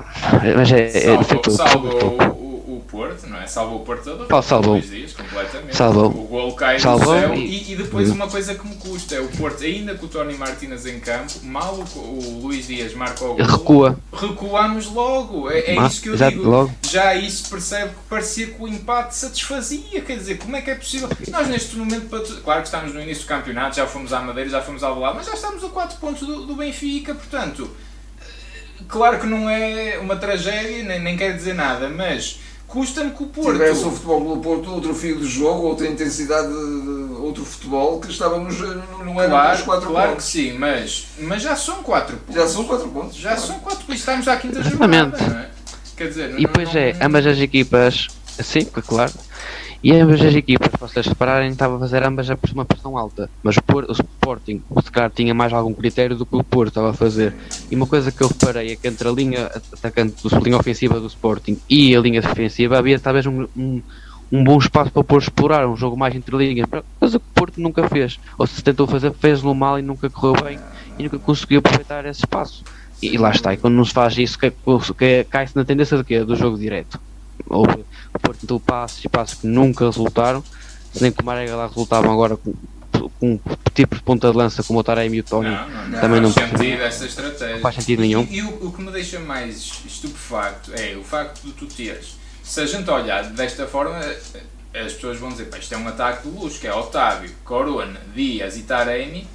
[0.55, 3.47] Mas é, é Salvou, feito salvou o, o, o Porto, não é?
[3.47, 4.25] Salvou o Porto todo.
[4.25, 4.79] Pá, salvou.
[4.79, 5.75] Dias, completamente.
[5.75, 6.07] Salvou.
[6.07, 7.33] O gol cai Salvou céu.
[7.33, 10.35] e- E, depois uma coisa que me custa é o Porto, ainda com o Tony
[10.35, 13.99] Martínez em campo, mal o, o Luís Dias marca o gol, recua.
[14.11, 15.49] recuamos logo.
[15.49, 16.49] É, é Mas, isso que eu digo.
[16.49, 16.71] logo.
[16.89, 20.01] Já se percebe que parecia que o empate satisfazia.
[20.01, 21.09] Quer dizer, como é que é possível?
[21.31, 22.07] Nós neste momento,
[22.43, 25.15] claro que estamos no início do campeonato, já fomos à Madeira, já fomos ao lado,
[25.15, 27.69] mas já estamos a 4 pontos do, do Benfica, portanto.
[28.87, 33.27] Claro que não é uma tragédia, nem, nem quero dizer nada, mas custa-me que o
[33.27, 33.51] Porto.
[33.53, 38.09] tivesse o Futebol do Porto outro fio de jogo, outra intensidade, de- outro futebol, que
[38.11, 38.59] estávamos,
[39.03, 40.25] não era Claro, nos 4 claro que pontos.
[40.25, 42.35] sim, mas, mas já são 4 pontos.
[42.35, 43.17] Já são 4 pontos.
[43.17, 45.17] Já são 4 pontos, estamos à quinta Exatamente.
[45.19, 45.49] jornada, não é?
[45.95, 48.07] Quer dizer, E não- é, não- ambas as equipas,
[48.43, 49.13] sim, claro.
[49.83, 53.29] E ambas as equipas, se vocês repararem, estavam a fazer ambas a uma pressão alta.
[53.43, 56.69] Mas o, Por- o Sporting, se calhar, tinha mais algum critério do que o Porto
[56.69, 57.35] estava a fazer.
[57.69, 61.01] E uma coisa que eu reparei é que entre a linha atacante, do, linha ofensiva
[61.01, 63.81] do Sporting e a linha defensiva havia talvez um, um,
[64.31, 66.65] um bom espaço para Porto explorar, um jogo mais entre linhas.
[66.65, 66.77] Que
[67.17, 68.17] o Porto nunca fez.
[68.37, 70.59] Ou se tentou fazer, fez-no mal e nunca correu bem
[70.97, 72.63] e nunca conseguiu aproveitar esse espaço.
[73.01, 74.49] E, e lá está, e quando não se faz isso, que,
[74.97, 76.23] que, cai-se na tendência do quê?
[76.23, 76.97] Do jogo direto.
[77.53, 77.65] Ou
[78.13, 80.43] o Porto tentou passos e passos que nunca resultaram,
[80.93, 82.53] se nem que o Marega lá resultavam agora com,
[83.19, 83.39] com
[83.73, 85.49] tipos de ponta de lança como o Taremi e o Tony.
[85.49, 86.69] Não, não, não, Também não faz percebi.
[86.71, 87.55] sentido essa estratégia.
[87.55, 88.27] Não faz sentido nenhum.
[88.29, 92.15] E, e o, o que me deixa mais estupefacto é o facto de tu teres.
[92.43, 96.27] Se a gente olhar desta forma, as pessoas vão dizer: pá, isto é um ataque
[96.27, 99.27] de luz, que é Otávio, Corona, Dias e Taremi.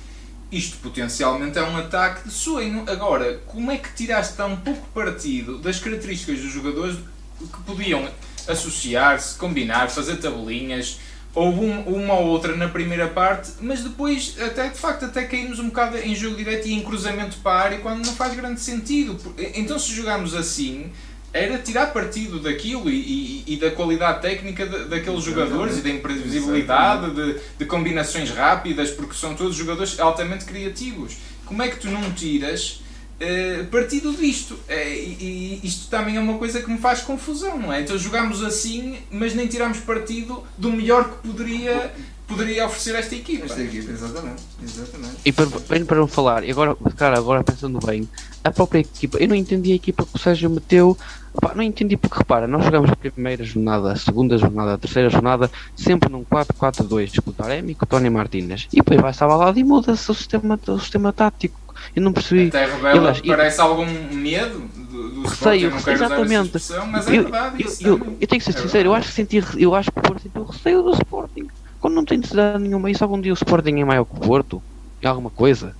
[0.50, 2.84] Isto potencialmente é um ataque de sonho.
[2.86, 6.96] Agora, como é que tiraste tão pouco partido das características dos jogadores
[7.46, 8.08] que podiam
[8.46, 10.98] associar-se, combinar, fazer tabelinhas?
[11.34, 15.58] Houve um- uma ou outra na primeira parte, mas depois, até de facto, até caímos
[15.58, 18.60] um bocado em jogo direto e em cruzamento para a área quando não faz grande
[18.60, 19.16] sentido.
[19.54, 20.90] Então, se jogarmos assim,
[21.32, 25.90] era tirar partido daquilo e, e- e da qualidade técnica de- daqueles jogadores e da
[25.90, 31.18] imprevisibilidade, de, de combinações rápidas, porque são todos jogadores altamente criativos.
[31.44, 32.80] Como é que tu não tiras
[33.20, 34.58] eh, partido disto?
[34.68, 37.80] Eh, e, e isto também é uma coisa que me faz confusão, não é?
[37.80, 41.92] Então jogamos assim, mas nem tiramos partido do melhor que poderia,
[42.26, 43.46] poderia oferecer esta equipa.
[43.46, 44.42] Esta equipa, exatamente.
[44.62, 45.16] exatamente.
[45.24, 48.08] E para, bem para não falar, e agora, cara, agora pensando bem,
[48.44, 50.96] a própria equipa, eu não entendi a equipa que o Sérgio meteu,
[51.40, 55.08] Pá, não entendi porque repara, nós jogamos a primeira jornada, a segunda jornada, a terceira
[55.08, 58.66] jornada, sempre num 4-4-2, com o Taremi e com o Tony Martínez.
[58.72, 61.67] E depois vai-se ao lado e muda-se o sistema, o sistema tático.
[61.94, 62.48] Eu não percebi.
[62.48, 66.52] Até revela, parece algum medo do, do Sporting, Receio, eu essa exatamente.
[66.90, 68.96] mas é eu, verdade eu, isso eu, eu tenho que ser É sincero, eu verdade.
[68.98, 71.46] acho que senti, eu acho que o Porto sentiu receio do Sporting.
[71.80, 74.20] Quando não tem necessidade nenhuma, e se algum dia o Sporting é maior que o
[74.20, 74.62] Porto,
[75.02, 75.74] em alguma coisa,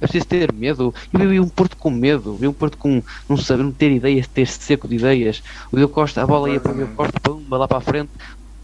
[0.00, 0.94] é preciso ter medo.
[1.12, 4.26] Eu vi um Porto com medo, vi um Porto com não saber, não ter ideias,
[4.28, 5.42] ter seco de ideias.
[5.72, 8.10] O Diogo Costa, a bola ia para o Diogo Costa, pumba, lá para a frente,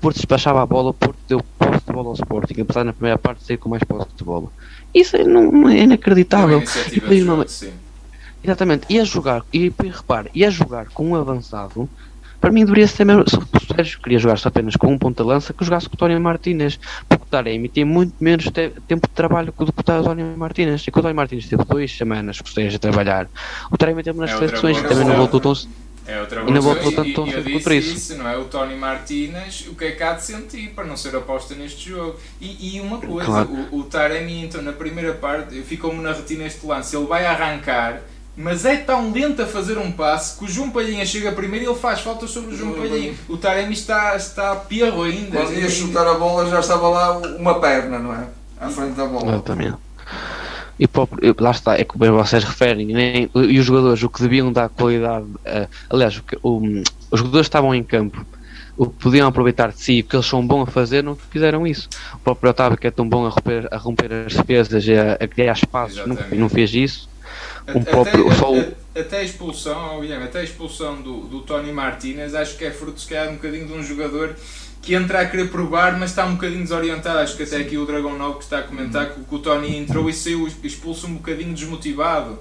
[0.04, 2.92] Porto despachava a bola, o Porto deu posse de bola ao Sporting, apesar de na
[2.92, 4.48] primeira parte sair com mais posse de bola.
[4.94, 6.62] Isso é, não, não é É inacreditável.
[6.92, 7.72] E depois de jogo, sim.
[8.42, 11.88] Exatamente, ia jogar, e repare, ia jogar com um avançado,
[12.38, 15.54] para mim deveria ser mesmo, se o Sérgio queria jogar só apenas com um ponta-lança,
[15.54, 19.14] que jogasse com o Tony Martínez, porque o Taremi tem muito menos te- tempo de
[19.14, 21.90] trabalho que o do que o Tony Martínez, e que o Tony Martínez teve duas
[21.96, 23.26] semanas o Sérgio a trabalhar,
[23.72, 25.54] o Taremi teve nas É seleções, e também não voltou tão,
[26.06, 26.80] É outra Ainda coisa.
[26.82, 27.94] vou tanto E- tão e eu cedo disse por isso.
[27.94, 28.36] isso, não é?
[28.36, 31.88] O Tony Martínez, o que é que há de sentir para não ser aposta neste
[31.88, 32.18] jogo?
[32.40, 33.48] E, e uma coisa, Claro.
[33.72, 36.94] o, o Taremi, então, na primeira parte, ficou-me na retina este lance.
[36.94, 38.02] Ele vai arrancar,
[38.36, 41.68] mas é tão lento a fazer um passe que o João Palhinha chega primeiro e
[41.68, 43.14] ele faz falta sobre o João João Palhinha.
[43.28, 45.38] O Taremi está, está perro ainda.
[45.40, 48.26] Quando ia chutar a bola já estava lá uma perna, não é?
[48.60, 49.32] À frente da bola.
[49.32, 49.76] Exatamente.
[50.78, 54.52] E próprio, lá está, é bem vocês referem, nem, e os jogadores o que deviam
[54.52, 58.26] dar qualidade, eh, aliás, o que- o- os jogadores estavam em campo,
[58.76, 61.64] o que podiam aproveitar de si, o que eles são bons a fazer, não fizeram
[61.64, 61.88] isso.
[62.14, 65.12] O próprio Otávio, que é tão bom a romper, a romper as defesas e a,
[65.12, 66.36] a criar espaços, não, Exatamente.
[66.40, 67.08] não fez isso.
[67.68, 71.40] Um Até- próprio- até, só até- até a expulsão, Guilherme, até a expulsão do, do
[71.42, 74.34] Tony Martínez, acho que é fruto se calhar um bocadinho de um jogador
[74.84, 77.18] que entra a querer provar, mas está um bocadinho desorientado.
[77.18, 79.76] Acho que até aqui o Dragão 9 que está a comentar que, que o Tony
[79.76, 82.38] entrou e saiu expulso um bocadinho desmotivado.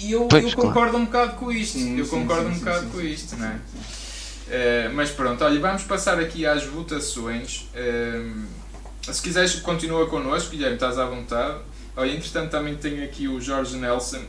[0.00, 0.68] E eu, Pois, eu claro.
[0.68, 1.78] concordo um bocado com isto.
[1.78, 3.56] Sim, eu sim, concordo sim, um bocado com isto, não é?
[4.48, 7.68] Eh, mas pronto, olha, vamos passar aqui às votações.
[7.74, 8.22] Eh,
[9.10, 11.58] se quiseres, continua connosco, Guilherme, estás à vontade.
[11.96, 14.20] Olha, entretanto, também tenho aqui o Jorge Nelson.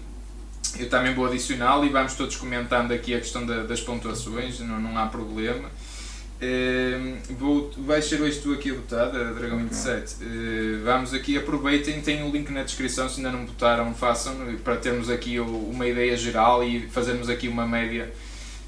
[0.79, 4.79] Eu também vou adicioná-lo e vamos todos comentando aqui a questão da- das pontuações, não,
[4.79, 5.69] não há problema.
[6.39, 10.15] Eh, vou, vais ser hoje tu aqui a votar, da Dragão 27.
[10.21, 14.75] Eh, vamos aqui, aproveitem, tem o link na descrição, se ainda não votaram, façam, para
[14.75, 18.13] termos aqui uma ideia geral e fazermos aqui uma média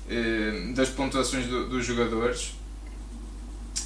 [0.10, 2.56] eh, das pontuações do- dos jogadores.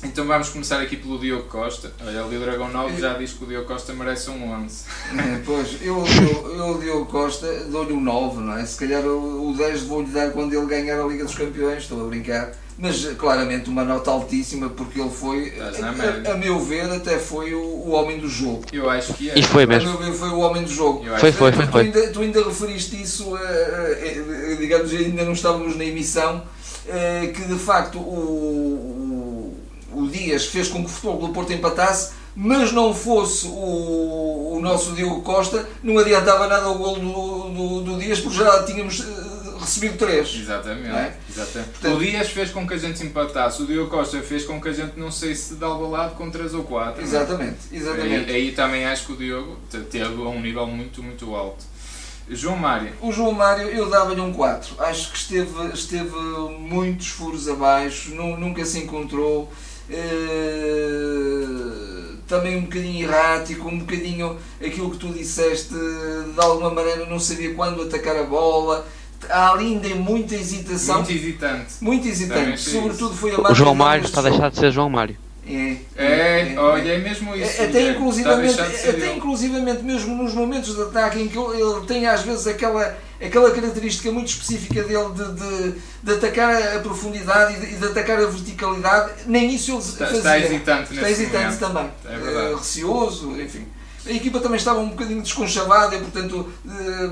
[0.02, 1.92] Então vamos começar aqui pelo Diogo Costa.
[2.06, 4.86] Olha, ali o Dragão 9 já diz que o Diogo Costa merece um 11.
[5.18, 8.66] É, Pois, eu, eu, eu Diogo Costa dou-lhe um 9, não é?
[8.66, 12.06] Se calhar o, o 10 vou-lhe dar quando ele ganhar a Liga dos Campeões, estou
[12.06, 12.52] a brincar.
[12.78, 16.92] Mas claramente uma nota altíssima porque ele foi, Estás na a, a, a meu ver,
[16.92, 18.64] até foi o, o homem do jogo.
[18.74, 19.38] Eu acho que é.
[19.38, 19.90] E foi A mesmo.
[19.92, 21.06] meu ver, foi o homem do jogo.
[21.20, 21.54] Foi, foi, é.
[21.54, 21.82] foi, Tu foi.
[21.82, 24.16] ainda, tu ainda referiste isso, eh,
[24.52, 26.42] eh, digamos, ainda não estávamos na emissão,
[26.88, 29.54] eh, que de facto o,
[29.94, 34.56] o, o Dias fez com que o Futebol do Porto empatasse, mas não fosse o,
[34.56, 38.64] o nosso Diogo Costa, não adiantava nada o gol do, do, do Dias, porque já
[38.64, 39.33] tínhamos eh,
[39.64, 40.34] recebido três.
[40.36, 40.88] Exatamente.
[40.90, 41.16] Não é?
[41.30, 41.70] exatamente.
[41.72, 44.70] Portanto- o Dias fez com que a gente empatasse, o Diogo Costa fez com que
[44.70, 47.02] a gente não sei se de Alvalade com 3 ou 4.
[47.02, 48.32] Exatamente, Aí, exatamente.
[48.32, 51.64] aí também acho que o Diogo te- teve um nível muito, muito alto.
[52.30, 54.76] João Mário, O João Mário, eu dava-lhe um 4.
[54.82, 56.16] Acho que esteve, esteve
[56.58, 59.52] muitos furos abaixo, nu- nunca se encontrou.
[60.84, 67.20] eh, também um bocadinho errático, um bocadinho aquilo que tu disseste, de alguma maneira não
[67.20, 68.88] sabia quando atacar a bola.
[69.30, 70.98] Há ali ainda muita hesitação.
[70.98, 71.74] muito hesitante.
[71.82, 72.60] Muito hesitante.
[72.62, 75.18] Sobretudo foi a O João Mário está a deixar de ser João Mário.
[75.46, 77.62] É, É, olha, é mesmo isso.
[77.62, 82.22] até Guilherme, inclusivamente, até inclusivamente mesmo nos momentos de ataque em que ele tem às
[82.22, 87.76] vezes aquela, aquela característica muito específica dele de, de, de atacar a profundidade e de,
[87.76, 90.18] de atacar a verticalidade, nem isso ele Está, fazia.
[90.20, 91.60] está hesitante Está hesitante momento.
[91.60, 92.52] também, É verdade.
[92.54, 93.66] Eh, receoso, enfim.
[94.06, 97.08] A equipa também estava um bocadinho desconchavada, portanto eh,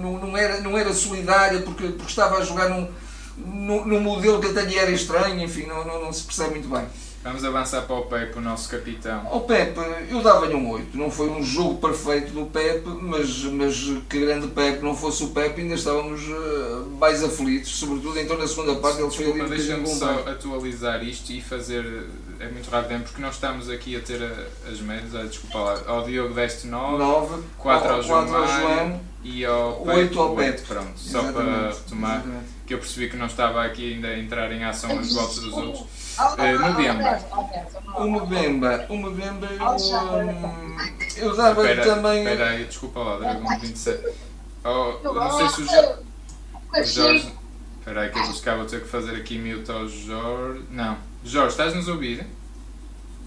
[0.00, 2.88] não, não, era, não era solidária porque, porque estava a jogar num,
[3.36, 6.68] num, num modelo que até lhe era estranho, enfim, não, não, não se percebe muito
[6.68, 6.86] bem.
[7.26, 9.26] Vamos avançar para o Pepe, o nosso capitão.
[9.28, 10.96] Ao Pepe, eu dava-lhe um 8.
[10.96, 13.74] Não foi um jogo perfeito do Pepe, mas, mas
[14.08, 17.74] que grande Pepe não fosse o Pepe, ainda estávamos eh, mais aflitos.
[17.74, 21.40] Sobretudo então na segunda parte ele foi ali um Mas deixa-me só atualizar isto e
[21.40, 21.84] fazer.
[22.38, 25.28] É muito rápido, porque nós estamos aqui a ter a- as médias.
[25.28, 25.80] Desculpa lá.
[25.86, 28.60] Ao Diogo deste 9, 9, 4 ao João quatro ao Mário
[28.90, 29.00] João,
[29.32, 30.62] e ao Oito ao Pepe.
[30.62, 32.16] Pronto, só para retomar.
[32.20, 32.56] exatamente.
[32.66, 35.52] Que eu percebi que não estava aqui ainda a entrar em ação as voltas dos
[35.52, 35.84] outros.
[36.18, 36.56] Ah, Eh.
[37.96, 40.76] O Mbemba, o Mbemba eu, hum,
[41.16, 42.18] eu dava-lhe Espera, também.
[42.24, 44.02] espera aí, desculpa lá, Dragão 27.
[44.64, 45.98] Oh, eu não sei se o Jo-
[46.74, 47.32] o Jorge.
[47.78, 50.62] Espera aí que eu buscar, vou ter que fazer aqui mute ao Jorge.
[50.70, 50.96] Não.
[51.24, 52.26] Jorge, estás-nos a ouvir?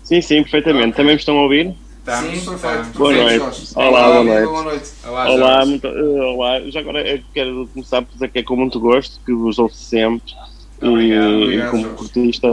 [0.04, 0.96] Sim, sim, perfeitamente.
[0.98, 1.76] Também me estão a ouvir?
[2.00, 2.82] Estamos, Sim, perfeito.
[2.82, 2.98] estamos.
[2.98, 3.74] Boa noite.
[3.76, 4.46] Olá, boa noite.
[4.46, 4.92] boa noite.
[5.06, 6.62] Olá, Olá, muito, olá.
[6.70, 9.76] Já agora eu quero começar por dizer que é com muito gosto que vos ouço
[9.76, 10.34] sempre.
[10.82, 12.48] Obrigado, e, obrigado, como cortista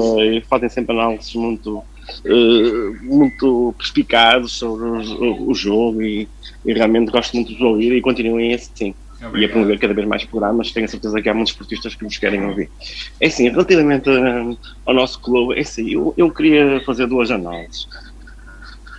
[0.51, 1.83] fazem sempre análises muito,
[2.25, 6.29] eh, muito perspicazes sobre o, o jogo e,
[6.65, 8.95] e realmente gosto muito de vos ouvir e continuem assim.
[9.21, 9.51] E a Obrigado.
[9.53, 12.45] promover cada vez mais programas, tenho a certeza que há muitos esportistas que nos querem
[12.45, 12.69] ouvir.
[13.21, 17.87] É assim, relativamente eh, ao nosso clube, é assim, eu, eu queria fazer duas análises.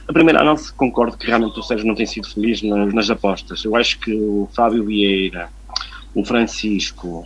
[0.08, 3.64] A primeira análise concordo que realmente o Sérgio não tem sido feliz nas, nas apostas.
[3.66, 5.50] Eu acho que o Fábio Vieira,
[6.16, 7.26] o Francisco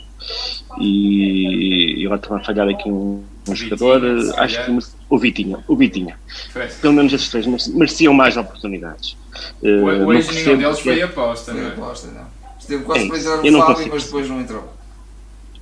[0.80, 4.02] e e agora estou a falhar aqui um, um jogador,
[4.38, 4.80] acho que
[5.10, 6.16] o Vitinho, o Vitinho.
[6.52, 6.68] Foi.
[6.68, 9.16] Pelo menos esses três mereciam mais oportunidades.
[9.62, 11.72] Não Hoje nenhum deles porque- foi aposta, Foi não é?
[11.74, 12.26] aposta, não.
[12.60, 14.74] Esteve quase É para entrar Eu não Fábio, mas depois não entrou.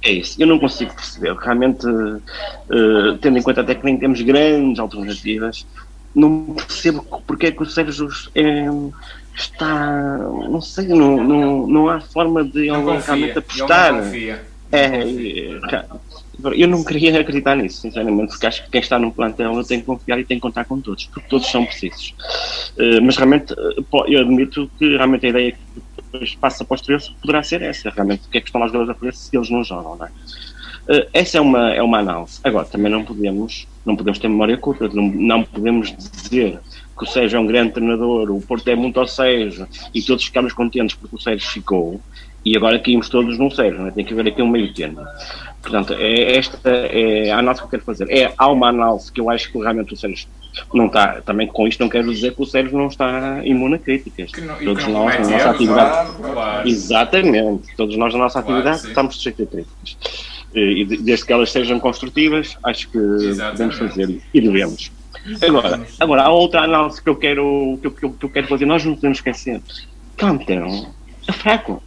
[0.01, 1.35] É isso, eu não consigo perceber.
[1.35, 5.65] Realmente, uh, tendo em conta até que nem temos grandes alternativas,
[6.15, 8.65] não percebo porque é que o Sérgio é,
[9.35, 10.17] está.
[10.17, 13.93] Não sei, não, não, não há forma de não ele confia, realmente apostar.
[13.93, 14.45] Não confia.
[14.71, 15.85] É, é,
[16.53, 19.85] eu não queria acreditar nisso, sinceramente, porque acho que quem está no plantel tem que
[19.85, 22.15] confiar e tem que contar com todos, porque todos são precisos.
[22.77, 26.81] Uh, mas realmente, uh, eu admito que realmente a ideia que depois passa para os
[26.81, 29.35] três poderá ser essa, realmente, o que é que estão os jogadores a fazer se
[29.35, 30.11] eles não jogam, não é?
[30.89, 32.39] Uh, essa é uma, é uma análise.
[32.43, 36.59] Agora, também não podemos, não podemos ter memória curta, não, não podemos dizer
[36.97, 40.25] que o Sérgio é um grande treinador, o Porto é muito ao Sérgio e todos
[40.25, 42.01] ficamos contentes porque o Sérgio ficou
[42.43, 43.91] e agora caímos todos no Sérgio, é?
[43.91, 45.01] tem que haver aqui um meio termo.
[45.61, 48.09] Portanto, é esta é a análise que eu quero fazer.
[48.09, 50.27] É, há uma análise que eu acho que realmente o Sérgio
[50.73, 53.77] não está, também com isto não quero dizer que o Sérgio não está imune a
[53.77, 54.31] críticas.
[54.41, 56.11] Não- todos nós, na nossa atividade.
[56.17, 56.67] Claro, Claro.
[56.67, 58.87] Exatamente, todos nós na nossa Claro, atividade sim.
[58.89, 59.97] estamos sujeitos a críticas.
[60.53, 63.51] E de- desde que elas sejam construtivas, acho que Exatamente.
[63.51, 64.91] podemos fazer e devemos.
[65.47, 68.47] Agora, agora, há outra análise que eu quero, que eu, que eu- que eu quero
[68.47, 69.61] fazer, nós não podemos esquecer.
[70.17, 70.87] Plantel
[71.27, 71.83] é fraco.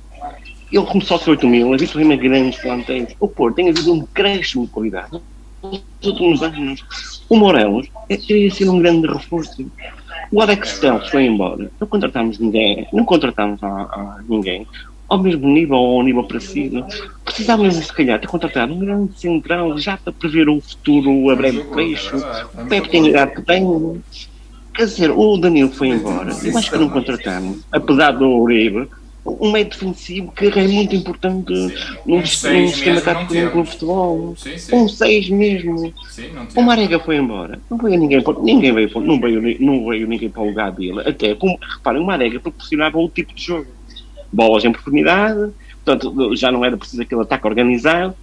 [0.71, 3.15] Ele começou com 8 mil, habitualmente grandes plantéis.
[3.21, 5.21] O Porto tem havido um crescimento de qualidade
[5.63, 6.85] nos últimos anos.
[7.29, 9.71] O Morelos é, teria sido um grande reforço.
[10.31, 11.71] O Alex Telles foi embora.
[11.79, 14.67] Não contratámos ninguém, não contratámos a, a ninguém
[15.13, 16.85] ao mesmo nível ou ao nível parecido.
[17.23, 21.59] Precisávamos, se calhar, ter contratado um grande central já para prever o futuro a breve
[21.63, 22.17] de trecho.
[22.17, 24.03] O Pepe tem a idade que tem.
[24.75, 26.33] Quer dizer, o Danilo foi embora.
[26.43, 28.89] Eu acho que não contratamos, apesar do Uribe,
[29.25, 31.53] um meio defensivo que é muito importante
[32.07, 34.35] num, Um sistema tático de um clube de futebol.
[34.37, 34.75] Sim, sim.
[34.75, 35.93] Um 6 mesmo.
[36.09, 36.25] Sim,
[36.57, 36.63] O.
[36.63, 37.59] Marega foi embora.
[37.71, 41.01] Não veio ninguém, para- ninguém veio, não veio, não veio ninguém para o lugar dele.
[41.07, 43.67] Até, como, reparem, o Marega proporcionava outro tipo de jogo.
[44.33, 45.53] Bolas em profundidade,
[45.85, 48.15] portanto, já não era preciso aquele ataque organizado.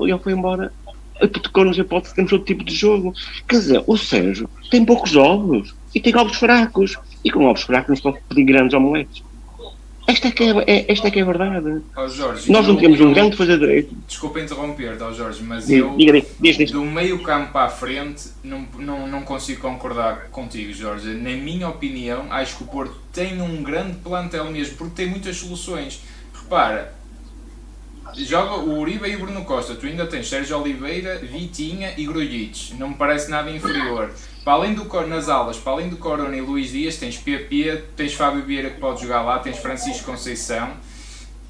[0.00, 0.72] Ele foi embora.
[1.42, 3.14] Tocou-nos a hipótese temos outro tipo de jogo.
[3.48, 6.96] Quer dizer, o Sérgio tem poucos jogos e tem ovos fracos.
[7.24, 9.22] E com ovos fracos não se pode pedir grandes omeletes.
[10.06, 11.82] Esta é que é, é- esta é, que é a verdade.
[11.96, 13.94] Ó, Jorge, Nós não temos um grande fazer direito.
[14.06, 18.66] Desculpa interromper-te, ó, Jorge, mas Diga, eu, diga, do meio campo para a frente, não,
[18.78, 21.08] não, não consigo concordar contigo, Jorge.
[21.14, 25.36] Na minha opinião, acho que o Porto tem um grande plantel mesmo, porque tem muitas
[25.38, 26.00] soluções.
[26.32, 26.94] Repara,
[28.16, 29.74] joga o Uribe e o Bruno Costa.
[29.74, 32.74] Tu ainda tens Sérgio Oliveira, Vitinha e Grujic.
[32.74, 34.10] Não me parece nada inferior.
[34.46, 38.14] Para além do nas alas, para além do Corona e Luís Dias, tens PP, tens
[38.14, 40.70] Fábio Vieira que pode jogar lá, tens Francisco Conceição.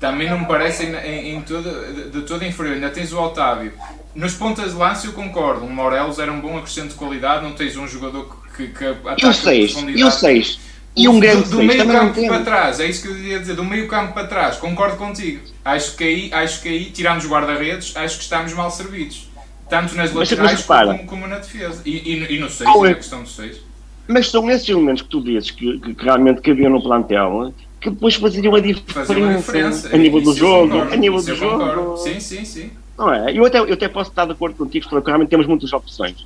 [0.01, 2.77] Também não me parece em, em, em todo, de, todo inferior.
[2.77, 3.75] Ainda tens o Otávio.
[4.15, 5.67] Nos pontas de lança eu concordo.
[5.67, 7.45] O Morelos era um bom acrescento de qualidade.
[7.45, 10.01] Não tens um jogador que, que, ataca E o 6, profundidade.
[10.01, 10.59] e o 6.
[10.97, 13.39] E um grande do, do 6 meio campo para trás, é isso que eu ia
[13.39, 15.43] dizer, do meio campo para trás, concordo contigo.
[15.63, 19.26] Acho que aí, acho que aí tirando os guarda-redes, acho que estamos mal servidos.
[19.69, 20.95] Tanto nas Mas- mas laterais repara.
[20.95, 21.83] como, como na defesa.
[21.85, 23.61] E, e, e no 6, Qual é- na questão do 6.
[24.09, 27.91] Mas são esses elementos que tu dizes que, que, que realmente cabiam no plantel que
[27.91, 29.95] depois faziam a diferença, Fazer uma diferença.
[29.95, 31.75] a nível do jogo, concordo, a nível do concordo.
[31.75, 31.97] jogo.
[31.99, 32.71] Sim, sim, sim.
[32.97, 33.33] Não é?
[33.37, 36.25] Eu até, eu até posso estar de acordo contigo, porque realmente temos muitas opções.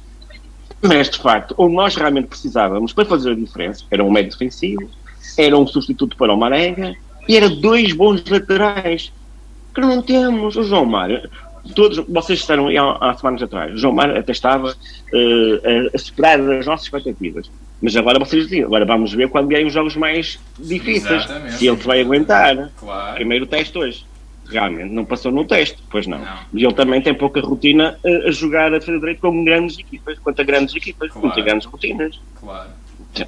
[0.82, 4.30] Mas, de facto, o que nós realmente precisávamos para fazer a diferença era um médio
[4.32, 4.88] defensivo,
[5.36, 6.94] era um substituto para o Marega
[7.28, 9.12] e era dois bons laterais.
[9.74, 10.56] Que não temos.
[10.56, 11.28] O João Mário,
[11.74, 14.74] todos, vocês disseram aí há, há semanas atrás, o João Mário até estava
[15.12, 17.50] eh, a, a superar as nossas expectativas.
[17.82, 21.24] Mas agora vocês dizem, agora vamos ver quando vierem os jogos mais difíceis.
[21.24, 21.54] Exatamente.
[21.54, 22.70] Se ele se vai aguentar.
[22.78, 23.14] Claro.
[23.14, 24.04] Primeiro teste hoje.
[24.48, 26.18] Realmente não passou no teste, pois não.
[26.18, 26.38] Não.
[26.52, 30.18] E ele também tem pouca rotina a, a jogar a defesa direito com grandes equipas,
[30.18, 31.34] quanto a grandes equipas, Claro.
[31.34, 32.20] tem grandes rotinas.
[32.38, 32.68] Claro.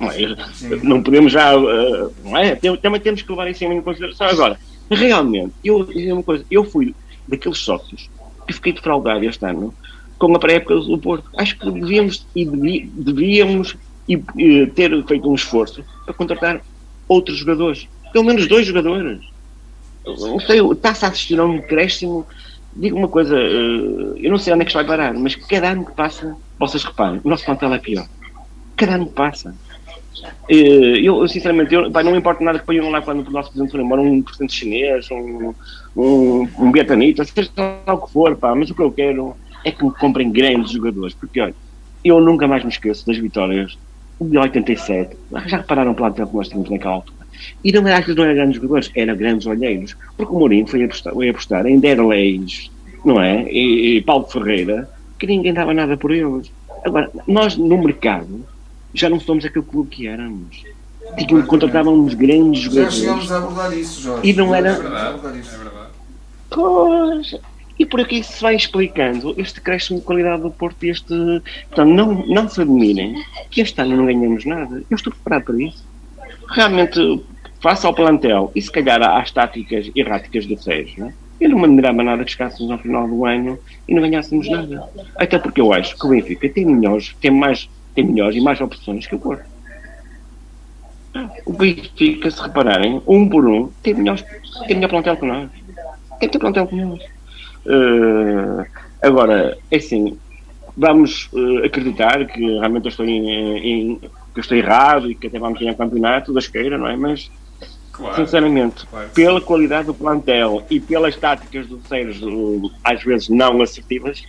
[0.01, 2.55] Mas, Não podemos já, uh, não é?
[2.57, 4.26] Tem- Também temos que levar isso em consideração.
[4.26, 4.59] Agora,
[4.91, 6.95] realmente, eu, uma coisa, eu fui
[7.26, 8.11] daqueles sócios
[8.51, 9.74] fiquei defraudado este ano
[10.18, 11.28] com a pré-época do Porto.
[11.36, 13.76] Acho que devíamos e devíamos
[14.09, 16.61] e, eh, ter feito um esforço para contratar
[17.09, 17.88] outros jogadores.
[18.12, 19.20] Pelo menos dois jogadores.
[20.07, 22.26] Não sei, está-se a assistir a um decréscimo.
[22.74, 25.70] Digo uma coisa, eh, eu não sei onde é que isto vai parar, mas cada
[25.70, 28.07] ano que passa, vocês reparem, o nosso plantel é pior.
[28.76, 29.55] Cada ano que passa.
[30.48, 33.72] Eh, Eu, sinceramente, eu, pá, não importa nada que ponham lá quando o nosso presidente
[33.72, 35.54] for embora um presidente chinês, um,
[35.96, 39.34] um, um vietnamita, seja lá o que for, pá, mas o que eu quero
[39.64, 41.54] é que me comprem grandes jogadores, porque olha,
[42.04, 43.78] eu nunca mais me esqueço das vitórias
[44.20, 45.16] de 87.
[45.46, 47.22] Já repararam o plantel que nós tínhamos naquela altura?
[47.64, 50.84] E não era aquilo, não eram grandes jogadores, eram grandes olheiros, porque o Mourinho foi
[50.84, 52.70] apostar, foi apostar em Derleis,
[53.04, 53.44] não é?
[53.50, 54.88] E, e Paulo Ferreira,
[55.18, 56.52] que ninguém dava nada por eles.
[56.84, 58.44] Agora, nós no mercado
[58.95, 60.62] já não somos aquele clube que éramos.
[61.18, 62.95] Tipo, contratávamos grandes Já jogadores.
[62.95, 64.28] chegámos a abordar isso, Jorge.
[64.30, 65.16] E não era- É Já verdade.
[65.16, 65.86] É.
[66.51, 67.34] Pois,
[67.78, 71.09] E por aqui se vai explicando este decréscimo de qualidade do Porto e este.
[71.68, 73.14] Portanto, não, não se admirem
[73.51, 74.82] que este ano não ganhamos nada.
[74.88, 75.84] Eu estou preparado para isso.
[76.49, 77.24] Realmente,
[77.61, 81.14] face ao plantel e se calhar às táticas erráticas do Sérgio, né?
[81.40, 84.84] eu não me admirava nada que chegássemos ao final do ano e não ganhássemos nada.
[85.16, 88.61] Até porque eu acho que o Benfica tem melhores, tem mais, tem melhores e mais
[88.61, 89.45] opções que o Porto.
[91.45, 94.18] O Benfica, se repararem, um por um, tem melhor,
[94.66, 95.51] tem melhor plantel que nós.
[96.18, 97.03] Tem ter plantel que nós.
[97.66, 98.64] Uh,
[99.03, 100.16] agora, é assim,
[100.76, 103.28] vamos uh, acreditar que realmente eu estou, em,
[103.59, 106.97] em, que eu estou errado e que até vamos ganhar campeonato da esqueira, não é?
[106.97, 107.30] Mas,
[107.93, 109.11] claro, sinceramente, claro.
[109.11, 114.24] pela qualidade do plantel e pelas táticas do Sérgio, às vezes não assertivas,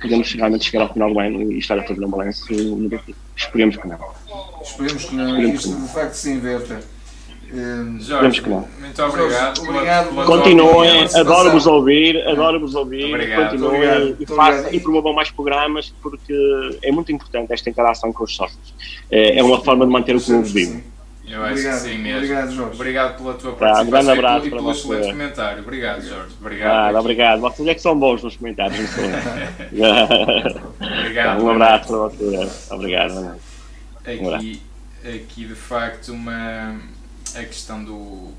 [0.00, 3.18] podemos realmente chegar ao final do ano e estar a fazer um balanço negativo.
[3.36, 3.98] Esperemos que não.
[4.62, 5.86] Esperemos que não, Esperemos isto que não.
[5.86, 6.80] de facto se inverta.
[7.52, 9.60] Hum, Jorge, muito obrigado.
[9.60, 13.04] Obrigado Continuem, adoro-vos ouvir, adoro-vos ouvir.
[13.04, 13.50] Obrigado.
[13.50, 14.16] Continuem obrigado.
[14.18, 16.34] e, façam, e promovam mais programas porque
[16.82, 18.74] é muito importante esta interação com os sócios.
[19.10, 20.95] É, é uma forma de manter o clube vivo.
[21.26, 21.74] Eu acho obrigado.
[21.74, 22.18] que sim mesmo.
[22.18, 22.74] Obrigado, Jorge.
[22.74, 25.62] Obrigado pela tua participação tá, um grande abraço e pelo excelente comentário.
[25.62, 26.34] Obrigado, Jorge.
[26.40, 26.96] Obrigado.
[26.96, 27.40] Ah, obrigado.
[27.40, 29.04] Vocês é que são bons nos comentários, não sou
[31.00, 31.44] Obrigado.
[31.44, 32.68] um abraço para vocês.
[32.70, 33.40] Obrigado.
[34.04, 34.62] Aqui,
[35.04, 36.78] aqui, de facto, uma
[37.34, 38.32] a questão do.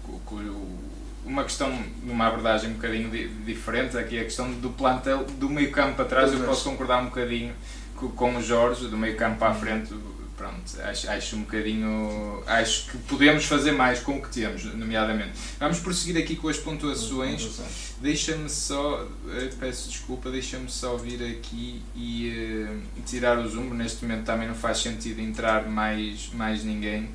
[1.25, 3.09] Uma questão, numa abordagem um bocadinho
[3.45, 7.05] diferente, aqui a questão do plantel, do meio campo para trás, eu posso concordar um
[7.05, 7.53] bocadinho
[7.97, 9.93] com, com o Jorge, do meio campo para a frente,
[10.37, 12.43] pronto, acho, acho um bocadinho.
[12.45, 15.31] Acho que podemos fazer mais com o que temos, nomeadamente.
[15.59, 17.59] Vamos prosseguir aqui com as pontuações.
[17.99, 23.73] Deixa-me só, eh, peço desculpa, deixa-me só vir aqui e uh, tirar o zoom.
[23.73, 27.09] Neste momento também não faz sentido entrar mais, mais ninguém.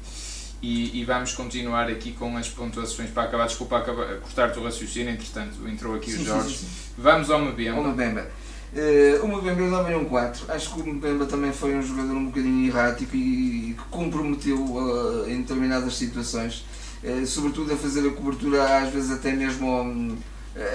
[0.61, 3.47] E, e, vamos continuar aqui com as pontuações para acabar.
[3.47, 6.57] Desculpa cortar-te o raciocínio, entretanto entrou aqui sim, o Jorge.
[6.57, 8.31] Sim, sim, vamos ao Mbemba.
[8.75, 10.47] Uh, o Mbemba eu dava um 4.
[10.49, 15.29] Acho que o Mbemba também foi um jogador um bocadinho errático e, que comprometeu uh,
[15.29, 16.65] em determinadas situações.
[17.05, 20.17] Uh, sobretudo a fazer a cobertura, às vezes até mesmo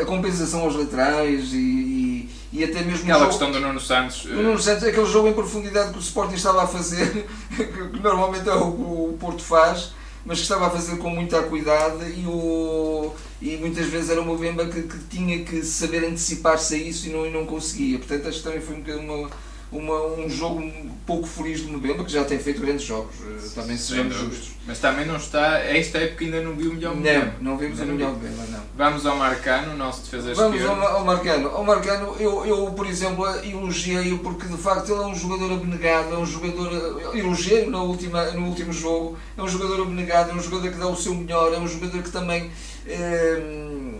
[0.01, 3.03] a compensação aos laterais e, e, e até mesmo.
[3.03, 4.25] Aquela jogo, questão do Nuno Santos.
[4.25, 8.47] O Nuno Santos, aquele jogo em profundidade que o Sporting estava a fazer, que normalmente
[8.47, 9.93] é o, o Porto faz,
[10.25, 14.35] mas que estava a fazer com muita cuidado e, o, e muitas vezes era uma
[14.35, 17.99] Bemba que, que tinha que saber antecipar-se a isso e não, e não conseguia.
[17.99, 19.29] Portanto, acho que também foi um bocadinho uma
[19.71, 20.71] uma, um jogo
[21.05, 24.51] pouco feliz de Mbemba, que já tem feito grandes jogos, eh, também sejamos justos.
[24.65, 27.35] Mas também não está, esta época ainda não viu o melhor Mbemba.
[27.39, 28.59] Não, não vimos o melhor Mbemba, não.
[28.75, 31.49] Vamos ao Marcano, o nosso defesa Vamos ao, ao, Marcano.
[31.49, 36.13] Ao Marcano, eu, eu, por exemplo, elogiei-o porque de facto ele é um jogador abnegado,
[36.13, 40.41] é um jogador, elogiei no, última, no último jogo, é um jogador abnegado, é um
[40.41, 42.51] jogador que dá o seu melhor, é um jogador que também...
[42.85, 43.97] Eh,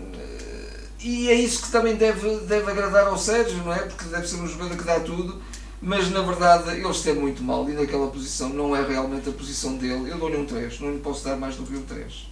[1.00, 3.78] e é isso que também deve, deve agradar ao Sérgio, não é?
[3.78, 5.40] Porque deve ser um jogador que dá tudo
[5.80, 9.76] mas na verdade ele esteve muito mal e naquela posição não é realmente a posição
[9.76, 10.10] dele.
[10.10, 12.12] Eu dou-lhe um 3, não lhe posso dar mais do que um 3.
[12.12, 12.26] Uh,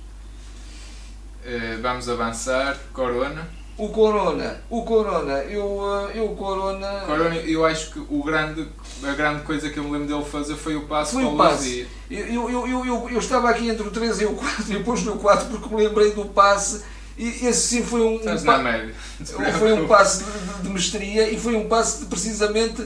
[1.45, 2.77] eh, vamos avançar.
[2.93, 3.49] Corona.
[3.79, 7.03] O Corona, o Corona, eu, eh, eu Corona.
[7.05, 8.67] Corona, eu acho que o grande,
[9.03, 11.87] a grande coisa que eu me lembro dele fazer foi o passo foi o passe.
[12.11, 15.03] Eu, eu, eu, eu, eu, estava aqui entre o 3 e o 4 e depois
[15.03, 16.85] no 4 porque me lembrei do passe
[17.19, 18.63] e esse sim foi um, um, pa...
[19.59, 22.83] foi um passe de, de, de mestria e foi um passe de precisamente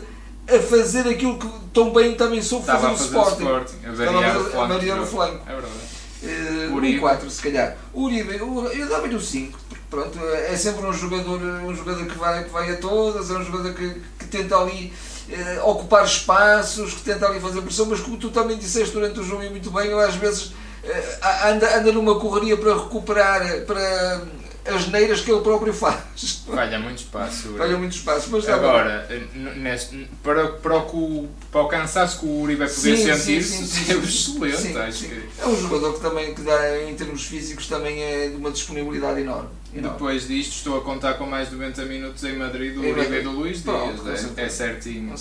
[0.57, 3.42] a fazer aquilo que tão bem também soube fazer o Sporting.
[3.42, 3.76] sporting.
[3.86, 5.44] A variar o flanco.
[5.46, 5.90] É verdade.
[6.22, 6.98] Uh, Uribe.
[6.98, 7.76] Um 4 se calhar.
[7.94, 12.18] O Uribe, eu dava-lhe o 5, porque pronto, é sempre um jogador, um jogador que,
[12.18, 14.92] vai, que vai a todas, é um jogador que, que tenta ali
[15.30, 19.24] uh, ocupar espaços, que tenta ali fazer pressão, mas como tu também disseste durante o
[19.24, 24.20] jogo e muito bem, eu às vezes uh, anda, anda numa correria para recuperar, para
[24.65, 26.43] as neiras que ele próprio faz.
[26.47, 27.55] Falha muito espaço.
[27.59, 29.09] Falha muito espaço, mas Agora,
[29.57, 34.79] neste, para, para, o, para o cansaço que o Uri vai poder sentir, é excelente.
[34.79, 35.05] Acho.
[35.05, 35.29] Que...
[35.39, 39.21] É um jogador que também, que dá, em termos físicos, também é de uma disponibilidade
[39.21, 39.60] enorme.
[39.75, 39.99] Enorme.
[39.99, 43.23] Depois disto, estou a contar com mais de 90 minutos em Madrid do Uribe e
[43.23, 44.33] do Luís Pronto, Dias.
[44.37, 45.14] É, é, certinho.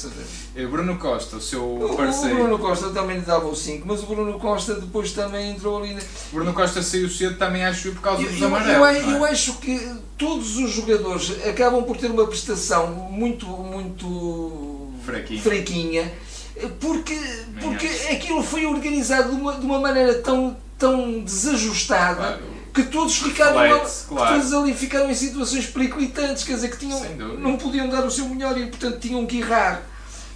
[0.70, 2.36] Bruno Costa, o seu parceiro.
[2.36, 5.82] O Bruno Costa também lhe dava o 5, mas o Bruno Costa depois também entrou
[5.82, 5.97] ali.
[6.32, 8.88] Bruno Costa saiu cedo também, acho por causa eu, dos amarelos.
[8.88, 9.80] Eu, eu, eu acho que
[10.18, 16.14] todos os jogadores acabam por ter uma prestação muito, muito fraquinha, fraquinha
[16.80, 17.18] porque,
[17.62, 22.59] porque aquilo foi organizado de uma, de uma maneira tão, tão desajustada claro.
[22.74, 23.53] Que todos ficaram
[24.07, 24.34] claro.
[24.34, 26.99] todos ali ficaram em situações periclitantes, quer dizer que tinham,
[27.39, 29.82] não podiam dar o seu melhor e portanto tinham que errar.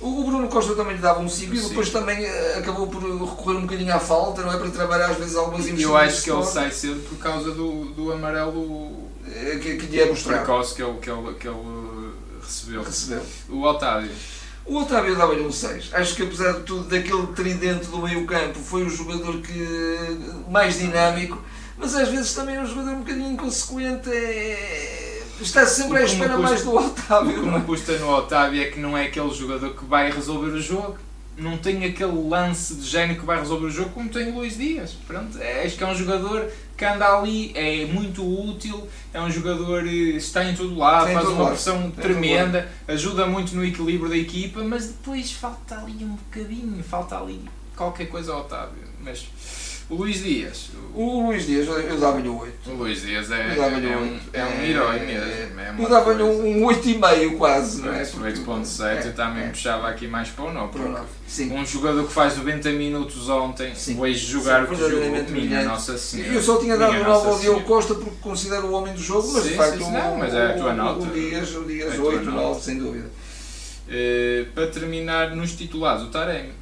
[0.02, 3.58] O Bruno Costa também lhe dava um 5 e depois também eh, acabou por recorrer
[3.58, 4.58] um bocadinho à falta, não é?
[4.58, 5.90] Para trabalhar às vezes algumas investigações.
[5.90, 10.02] Eu acho que ele sai cedo por causa do, do amarelo eh, que, que lhe
[10.02, 10.44] é mostrado.
[10.44, 12.84] precoce que ele, que ele, que ele recebeu.
[12.84, 13.22] recebeu.
[13.48, 14.12] O Otávio.
[14.66, 15.90] O Otávio dava-lhe um 6.
[15.94, 20.80] Acho que apesar de tudo, daquele tridente do meio campo, foi o jogador que mais
[20.80, 21.38] dinâmico,
[21.84, 24.10] mas às vezes também é um jogador um bocadinho inconsequente.
[24.10, 25.24] É...
[25.42, 27.34] Está sempre O à me espera custa- mais do O Otávio.
[27.34, 27.60] que não é?
[27.60, 30.98] me custa no Otávio é que não é aquele jogador que vai resolver o jogo.
[31.36, 34.56] Não tem aquele lance de gênio que vai resolver o jogo como tem o Luís
[34.58, 34.92] Dias.
[35.08, 39.30] Pronto, é- acho que é um jogador que anda ali, é muito útil, é um
[39.32, 43.56] jogador eh, está em todo lado, Está em faz todo uma pressão tremenda, ajuda muito
[43.56, 47.42] no equilíbrio da equipa, mas depois falta ali um bocadinho, falta ali
[47.76, 48.84] qualquer coisa ao Otávio.
[49.04, 49.26] Mas
[49.90, 52.70] o Luís Dias, o, Luís Dias, eu dava-lhe um 8.
[52.72, 55.60] o Luís Dias é, dava-lhe é um é um É- herói mesmo.
[55.60, 58.04] É Eu dava-lhe um 8,5 quase, não é?
[58.06, 59.48] Porque- 8.7 é, eu também é.
[59.50, 61.08] puxava aqui mais para o não, Para o porque nove.
[61.28, 61.52] Sim.
[61.52, 64.00] um jogador que faz 90 minutos ontem, Sim.
[64.00, 65.64] hoje jogar Sim, o que jogou, verdadeiramente minha.
[65.66, 66.34] Nossa Senhora.
[66.34, 67.62] Eu só tinha dado o 9 ao Diogo.
[67.62, 70.46] Costa porque considero o homem do jogo, mas Sim, de facto sim, não, mas é
[70.52, 71.04] a tua o- nota.
[71.04, 72.42] O Dias, o Dias É a tua 8, nota.
[72.44, 73.06] 9, sem dúvida.
[73.90, 76.54] Eh, para terminar nos titulares, o Taremi.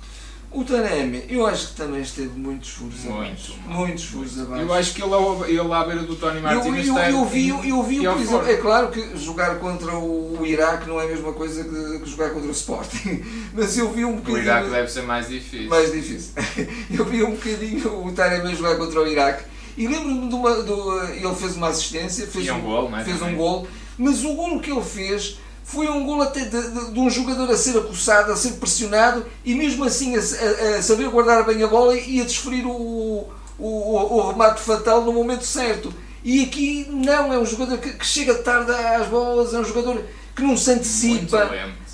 [0.54, 3.56] O Taremi, eu acho que também esteve muitos furos Muito abaixo.
[3.66, 3.78] mal.
[3.80, 4.64] Muitos furos abaixo.
[4.66, 5.14] Eu acho que ele,
[5.60, 8.20] ele à beira do Tony Eu, Martínez eu, está eu vi, em- eu vi por
[8.20, 12.10] exemplo, é claro que jogar contra o Iraque não é a mesma coisa que, que
[12.10, 13.24] jogar contra o Sporting,
[13.54, 15.70] mas eu vi um O bocadinho Iraque deve ser mais difícil.
[15.70, 16.34] mais difícil.
[16.92, 19.46] Eu vi um bocadinho o Taremi jogar contra o Iraque
[19.78, 20.64] e lembro-me de uma.
[20.64, 23.36] Do, ele fez uma assistência, fez, E um gol, não é, fez um também.
[23.38, 23.66] gol,
[23.98, 25.40] mas o golo que ele fez
[25.72, 29.26] foi um golo até de, de- de um jogador a ser acossado, a ser pressionado
[29.46, 32.72] e mesmo assim a, a- a saber guardar bem a bola e a desferir o,
[32.72, 35.94] o, o, o remate fatal no momento certo.
[36.24, 40.04] E aqui não, é um jogador que, que chega tarde às bolas, é um jogador
[40.36, 41.50] que não se antecipa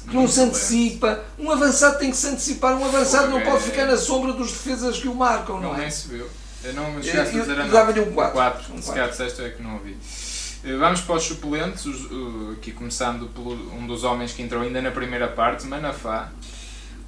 [0.08, 1.20] que não se antecipa.
[1.38, 2.78] Um avançado tem que se antecipar.
[2.78, 5.76] Um avançado não pode é- ficar na sombra dos defesas que o marcam, não Não,
[5.76, 5.80] é?
[5.80, 6.26] nem se viu.
[6.64, 7.68] Eu não chegaste a dizer a um
[8.12, 8.32] nota.
[8.32, 8.74] 4.
[8.74, 9.98] Um Se calhar disseste é que não ouvi.
[10.64, 11.86] Eh, Vamos para os suplentes,
[12.54, 16.30] aqui começando pelo um dos homens que entrou ainda na primeira parte, Manafá.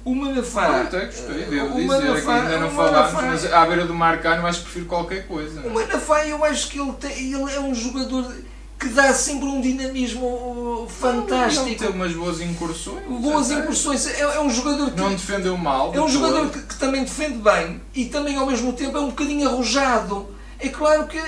[0.04, 0.66] O Manafá.
[0.68, 3.94] Eu até gostei, devo o dizer, Manafá- ainda não falámos, Manafá- mas à beira do
[3.94, 5.60] Marcano acho que prefiro qualquer coisa.
[5.60, 8.34] O Manafá, eu acho que ele, tem, ele é um jogador
[8.78, 11.66] que dá sempre um dinamismo uh, Ele fantástico.
[11.66, 13.04] teve umas boas incursões.
[13.06, 13.60] Boas até.
[13.60, 14.06] incursões.
[14.06, 14.96] É, é um jogador que.
[14.98, 15.92] Não defendeu mal.
[15.94, 19.08] É um jogador que, que também defende bem e também ao mesmo tempo é um
[19.08, 20.34] bocadinho arrojado.
[20.58, 21.18] É claro que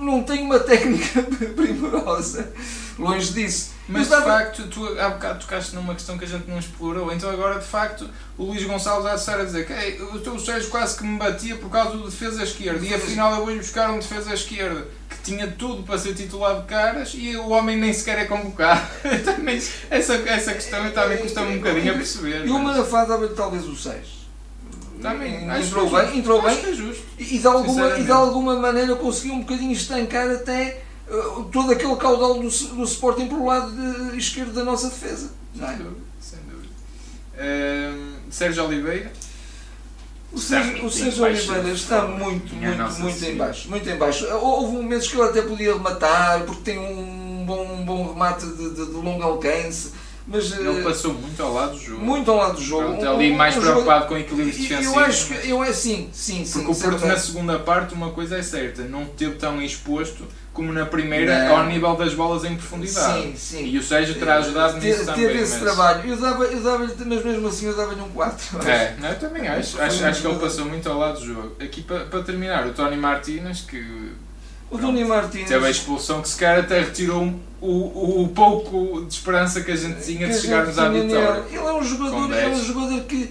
[0.00, 1.22] não tem uma técnica
[1.54, 2.52] primorosa,
[2.98, 3.70] longe disso.
[3.88, 7.28] Mas de facto, tu há bocado tocaste numa questão que a gente não explorou, então
[7.28, 10.38] agora de facto o Luís Gonçalves há de estar a dizer que "Ei, o teu
[10.38, 13.90] Sérgio quase que me batia por causa do defesa esquerda e afinal eu vou buscar
[13.90, 17.92] um defesa esquerda que tinha tudo para ser titular de caras e o homem nem
[17.92, 18.80] sequer é convocado.
[19.24, 22.46] também, essa, essa questão eu também custa-me um bocadinho a perceber.
[22.46, 24.19] E o mas Manafá dava-lhe talvez o 6.
[25.00, 26.58] Também, acho entrou que é bem, entrou bem.
[26.58, 27.02] é justo.
[27.18, 31.96] E, de alguma, e de alguma maneira conseguiu um bocadinho estancar até uh, todo aquele
[31.96, 35.30] caudal do, do Sporting pelo lado de- esquerdo da nossa defesa.
[35.54, 35.68] não é?
[35.70, 36.72] Sem dúvida, sem dúvida.
[37.38, 39.12] Ehm, Sérgio Oliveira.
[40.32, 41.24] O Sérgio, o Sérgio.
[41.24, 43.68] Oliveira está muito, muito, muito em baixo.
[43.68, 44.26] Muito em baixo.
[44.36, 48.70] Houve momentos que ele até podia rematar, porque tem um bom, um bom remate de,
[48.70, 49.90] de- de longo alcance,
[50.26, 52.04] mas Ele eh, passou muito ao lado do jogo.
[52.04, 52.84] muito ao lado do jogo.
[52.88, 54.96] Pronto, Um- ali mais um preocupado com equilíbrios jogo- defensivos.
[54.96, 56.52] Eu acho que eu é sim, sim, sim.
[56.52, 59.60] Porque o isso é Porto na segunda parte, uma coisa é certa, não teve tão
[59.62, 61.58] exposto como na primeira Não.
[61.58, 63.22] ao nível das bolas em profundidade.
[63.22, 63.64] Sim, sim.
[63.66, 65.42] E o Sérgio terá ajudado Te- nisso teve também.
[65.42, 65.62] esse mas...
[65.62, 66.10] trabalho.
[66.10, 68.68] Eu dava, eu dava mas mesmo assim eu dava-lhe um 4.
[68.68, 69.76] É, não, eu também acho.
[69.76, 71.56] Foi Acho, um acho que ele passou muito ao lado do jogo.
[71.60, 74.10] Aqui para, para terminar, o Tony Martínez, que
[74.70, 75.48] O Tony Martins.
[75.48, 79.70] teve a expulsão, que se calhar até retirou um- o, o pouco de esperança que
[79.70, 81.44] a gente tinha que de chegarmos à tinha vitória.
[81.50, 82.58] Ele é um jogador, é um 10.
[82.64, 83.30] jogador que,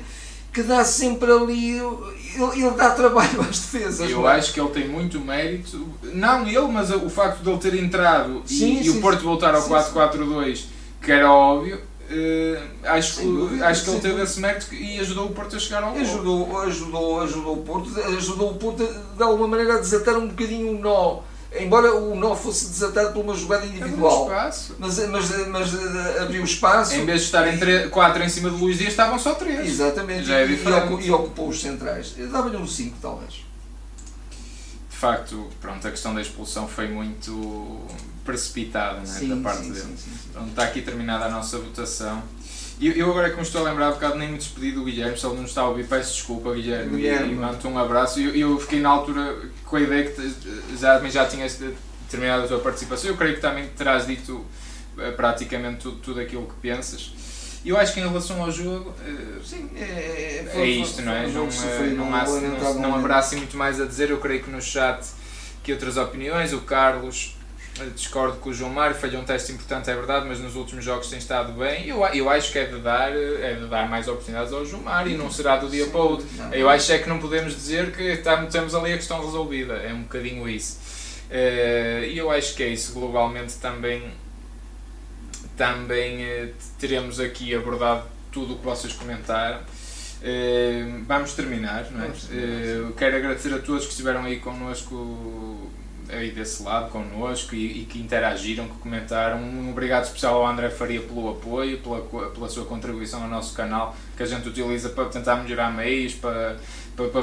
[0.54, 1.78] que dá sempre ali.
[1.78, 4.10] Ele, ele dá trabalho às defesas.
[4.10, 4.36] Eu não é?
[4.36, 8.44] acho que ele tem muito mérito, não ele, mas o facto de ele ter entrado
[8.48, 10.66] e- Sim, e, sim, o Porto voltar ao sim, 4-4-2,
[11.02, 11.80] que era óbvio,
[12.12, 15.84] eh, acho, dúvida, acho que ele teve esse mérito e ajudou o Porto a chegar
[15.84, 16.02] ao gol.
[16.02, 20.76] Ajudou, ajudou, ajudou o Porto, ajudou o Porto de alguma maneira a desatar um bocadinho
[20.76, 21.22] o nó.
[21.58, 24.30] Embora o nó fosse desatado por uma jogada individual.
[24.78, 26.94] Mas, mas, mas eh, abriu espaço.
[26.94, 29.68] Em vez de estarem 4 em cima do Luís Dias, estavam só 3.
[29.68, 30.26] Exatamente.
[30.26, 32.14] Já é e, e e ocupou os centrais.
[32.18, 33.46] Eu dava-lhe um 5, talvez.
[34.90, 37.82] De facto, pronto, a questão da expulsão foi muito
[38.24, 39.86] precipitada né, da parte sim, dele.
[39.86, 40.30] sim, sim, sim.
[40.32, 42.22] Pronto, está aqui terminada a nossa votação.
[42.82, 45.18] Eu, eu agora que me estou a lembrar, há bocado nem me despedi do Guilherme,
[45.18, 47.34] se ele não está a ouvir, peço desculpa, Guilherme, Guilherme.
[47.34, 48.22] e, mando-te um abraço.
[48.22, 50.34] Eu, eu fiquei na altura com a ideia que
[50.78, 51.60] já, já tinhas
[52.10, 53.10] terminado a tua participação.
[53.10, 54.46] Eu creio que também terás dito
[54.98, 57.12] eh, praticamente tudo, tudo aquilo que pensas.
[57.66, 61.28] Eu acho que em relação ao jogo, eh, Sim, é, é isto, não é?
[61.28, 64.10] um Não, não, há, não, não haverá assim muito mais a dizer.
[64.10, 65.06] Eu creio que no chat
[65.64, 67.36] que outras opiniões, o Carlos
[67.88, 71.10] discordo com o João Mário, falhou um teste importante, é verdade, mas nos últimos jogos
[71.10, 71.88] tem estado bem.
[71.88, 75.12] Eu, eu acho que é de, dar, é de dar mais oportunidades ao João Mário
[75.12, 76.28] e não será do dia para o outro.
[76.52, 79.94] Eu acho é que não podemos dizer que estamos, temos ali a questão resolvida, é
[79.94, 80.80] um bocadinho isso.
[81.32, 84.12] E eu acho que é isso, globalmente também,
[85.56, 89.62] também teremos aqui abordado tudo o que vocês comentaram.
[90.20, 92.08] Uh, vamos terminar, não é?
[92.10, 95.69] Uh, quero agradecer a todos que estiveram aí connosco,
[96.10, 99.38] aí desse lado, connosco e, e, que interagiram, que comentaram.
[99.38, 103.96] Um obrigado especial ao André Faria pelo apoio, pela, pela sua contribuição ao nosso canal,
[104.18, 106.58] que a gente utiliza para tentar melhorar meios, para,
[107.08, 107.22] para,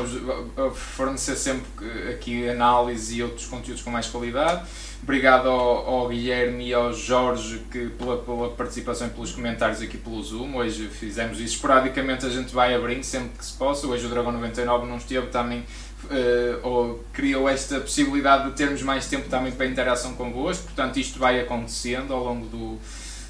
[0.54, 1.66] para fornecer sempre
[2.10, 4.66] aqui análise e outros conteúdos com mais qualidade.
[5.02, 9.96] Obrigado ao, ao, Guilherme e ao Jorge que, pela, pela, participação e pelos comentários aqui
[9.96, 10.56] pelo Zoom.
[10.56, 13.86] Hoje fizemos isso esporadicamente, a gente vai abrindo sempre que se possa.
[13.86, 19.06] Hoje o Dragão 99 não esteve também, uh, ou criou esta possibilidade de termos mais
[19.06, 20.64] tempo também para interação convosco.
[20.64, 22.78] Portanto, isto vai acontecendo ao longo do,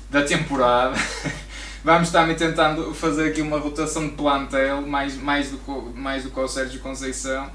[0.09, 0.97] da temporada.
[1.85, 6.41] Vamos também tentando fazer aqui uma rotação de plantel, mais, mais, do, mais do que
[6.41, 7.51] o Sérgio Conceição.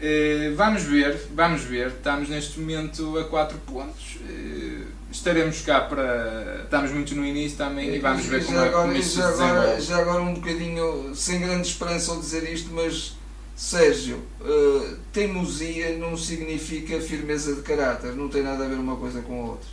[0.00, 1.88] Uh, vamos ver, vamos ver.
[1.88, 4.16] Estamos neste momento a 4 pontos.
[4.16, 6.62] Uh, estaremos cá para.
[6.64, 9.98] Estamos muito no início também e vamos ver como, agora, como isso já agora, já
[9.98, 13.14] agora um bocadinho, sem grande esperança ao dizer isto, mas
[13.54, 18.14] Sérgio, uh, teimosia não significa firmeza de caráter.
[18.14, 19.68] Não tem nada a ver uma coisa com a outra.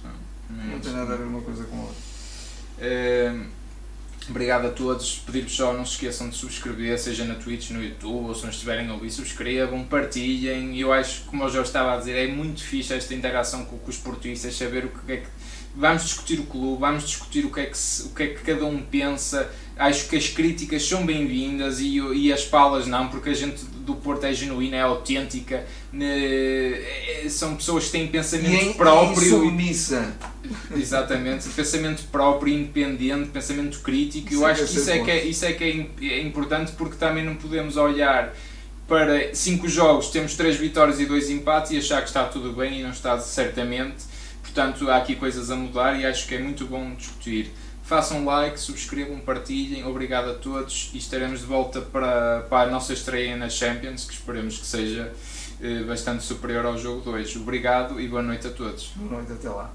[0.49, 1.95] Não, não tem nada a ver uma coisa com a outra.
[4.29, 5.19] Obrigado a todos.
[5.25, 8.49] Pedir-vos só, não se esqueçam de subscrever, seja na Twitch, no YouTube, ou se não
[8.49, 10.77] estiverem a ouvir, subscrevam, partilhem.
[10.77, 13.89] Eu acho, como eu já estava a dizer, é muito fixe esta interação com, com
[13.89, 15.27] os portugueses, saber o que é que.
[15.75, 18.65] Vamos discutir o clube, vamos discutir o que é que, o que, é que cada
[18.65, 19.49] um pensa.
[19.77, 23.95] Acho que as críticas são bem-vindas e, e as palas não, porque a gente do
[23.95, 29.25] Porto é genuína, é autêntica, né, são pessoas que têm pensamento e em, próprio.
[29.25, 30.15] E submissa.
[30.75, 34.33] Exatamente, pensamento próprio, independente, pensamento crítico.
[34.33, 35.63] Eu acho que isso é que é, isso é que
[36.01, 38.33] é, é importante porque também não podemos olhar
[38.87, 42.79] para cinco jogos, temos três vitórias e dois empates e achar que está tudo bem
[42.79, 44.05] e não está certamente.
[44.41, 47.51] Portanto, há aqui coisas a mudar e acho que é muito bom discutir.
[47.87, 49.85] Façam like, subscrevam, partilhem.
[49.85, 54.13] Obrigado a todos e estaremos de volta para, para a nossa estreia na Champions, que
[54.13, 55.13] esperemos que seja
[55.61, 57.37] eh, bastante superior ao jogo 2.
[57.37, 58.91] Obrigado e boa noite a todos.
[58.97, 59.73] Boa noite, até lá.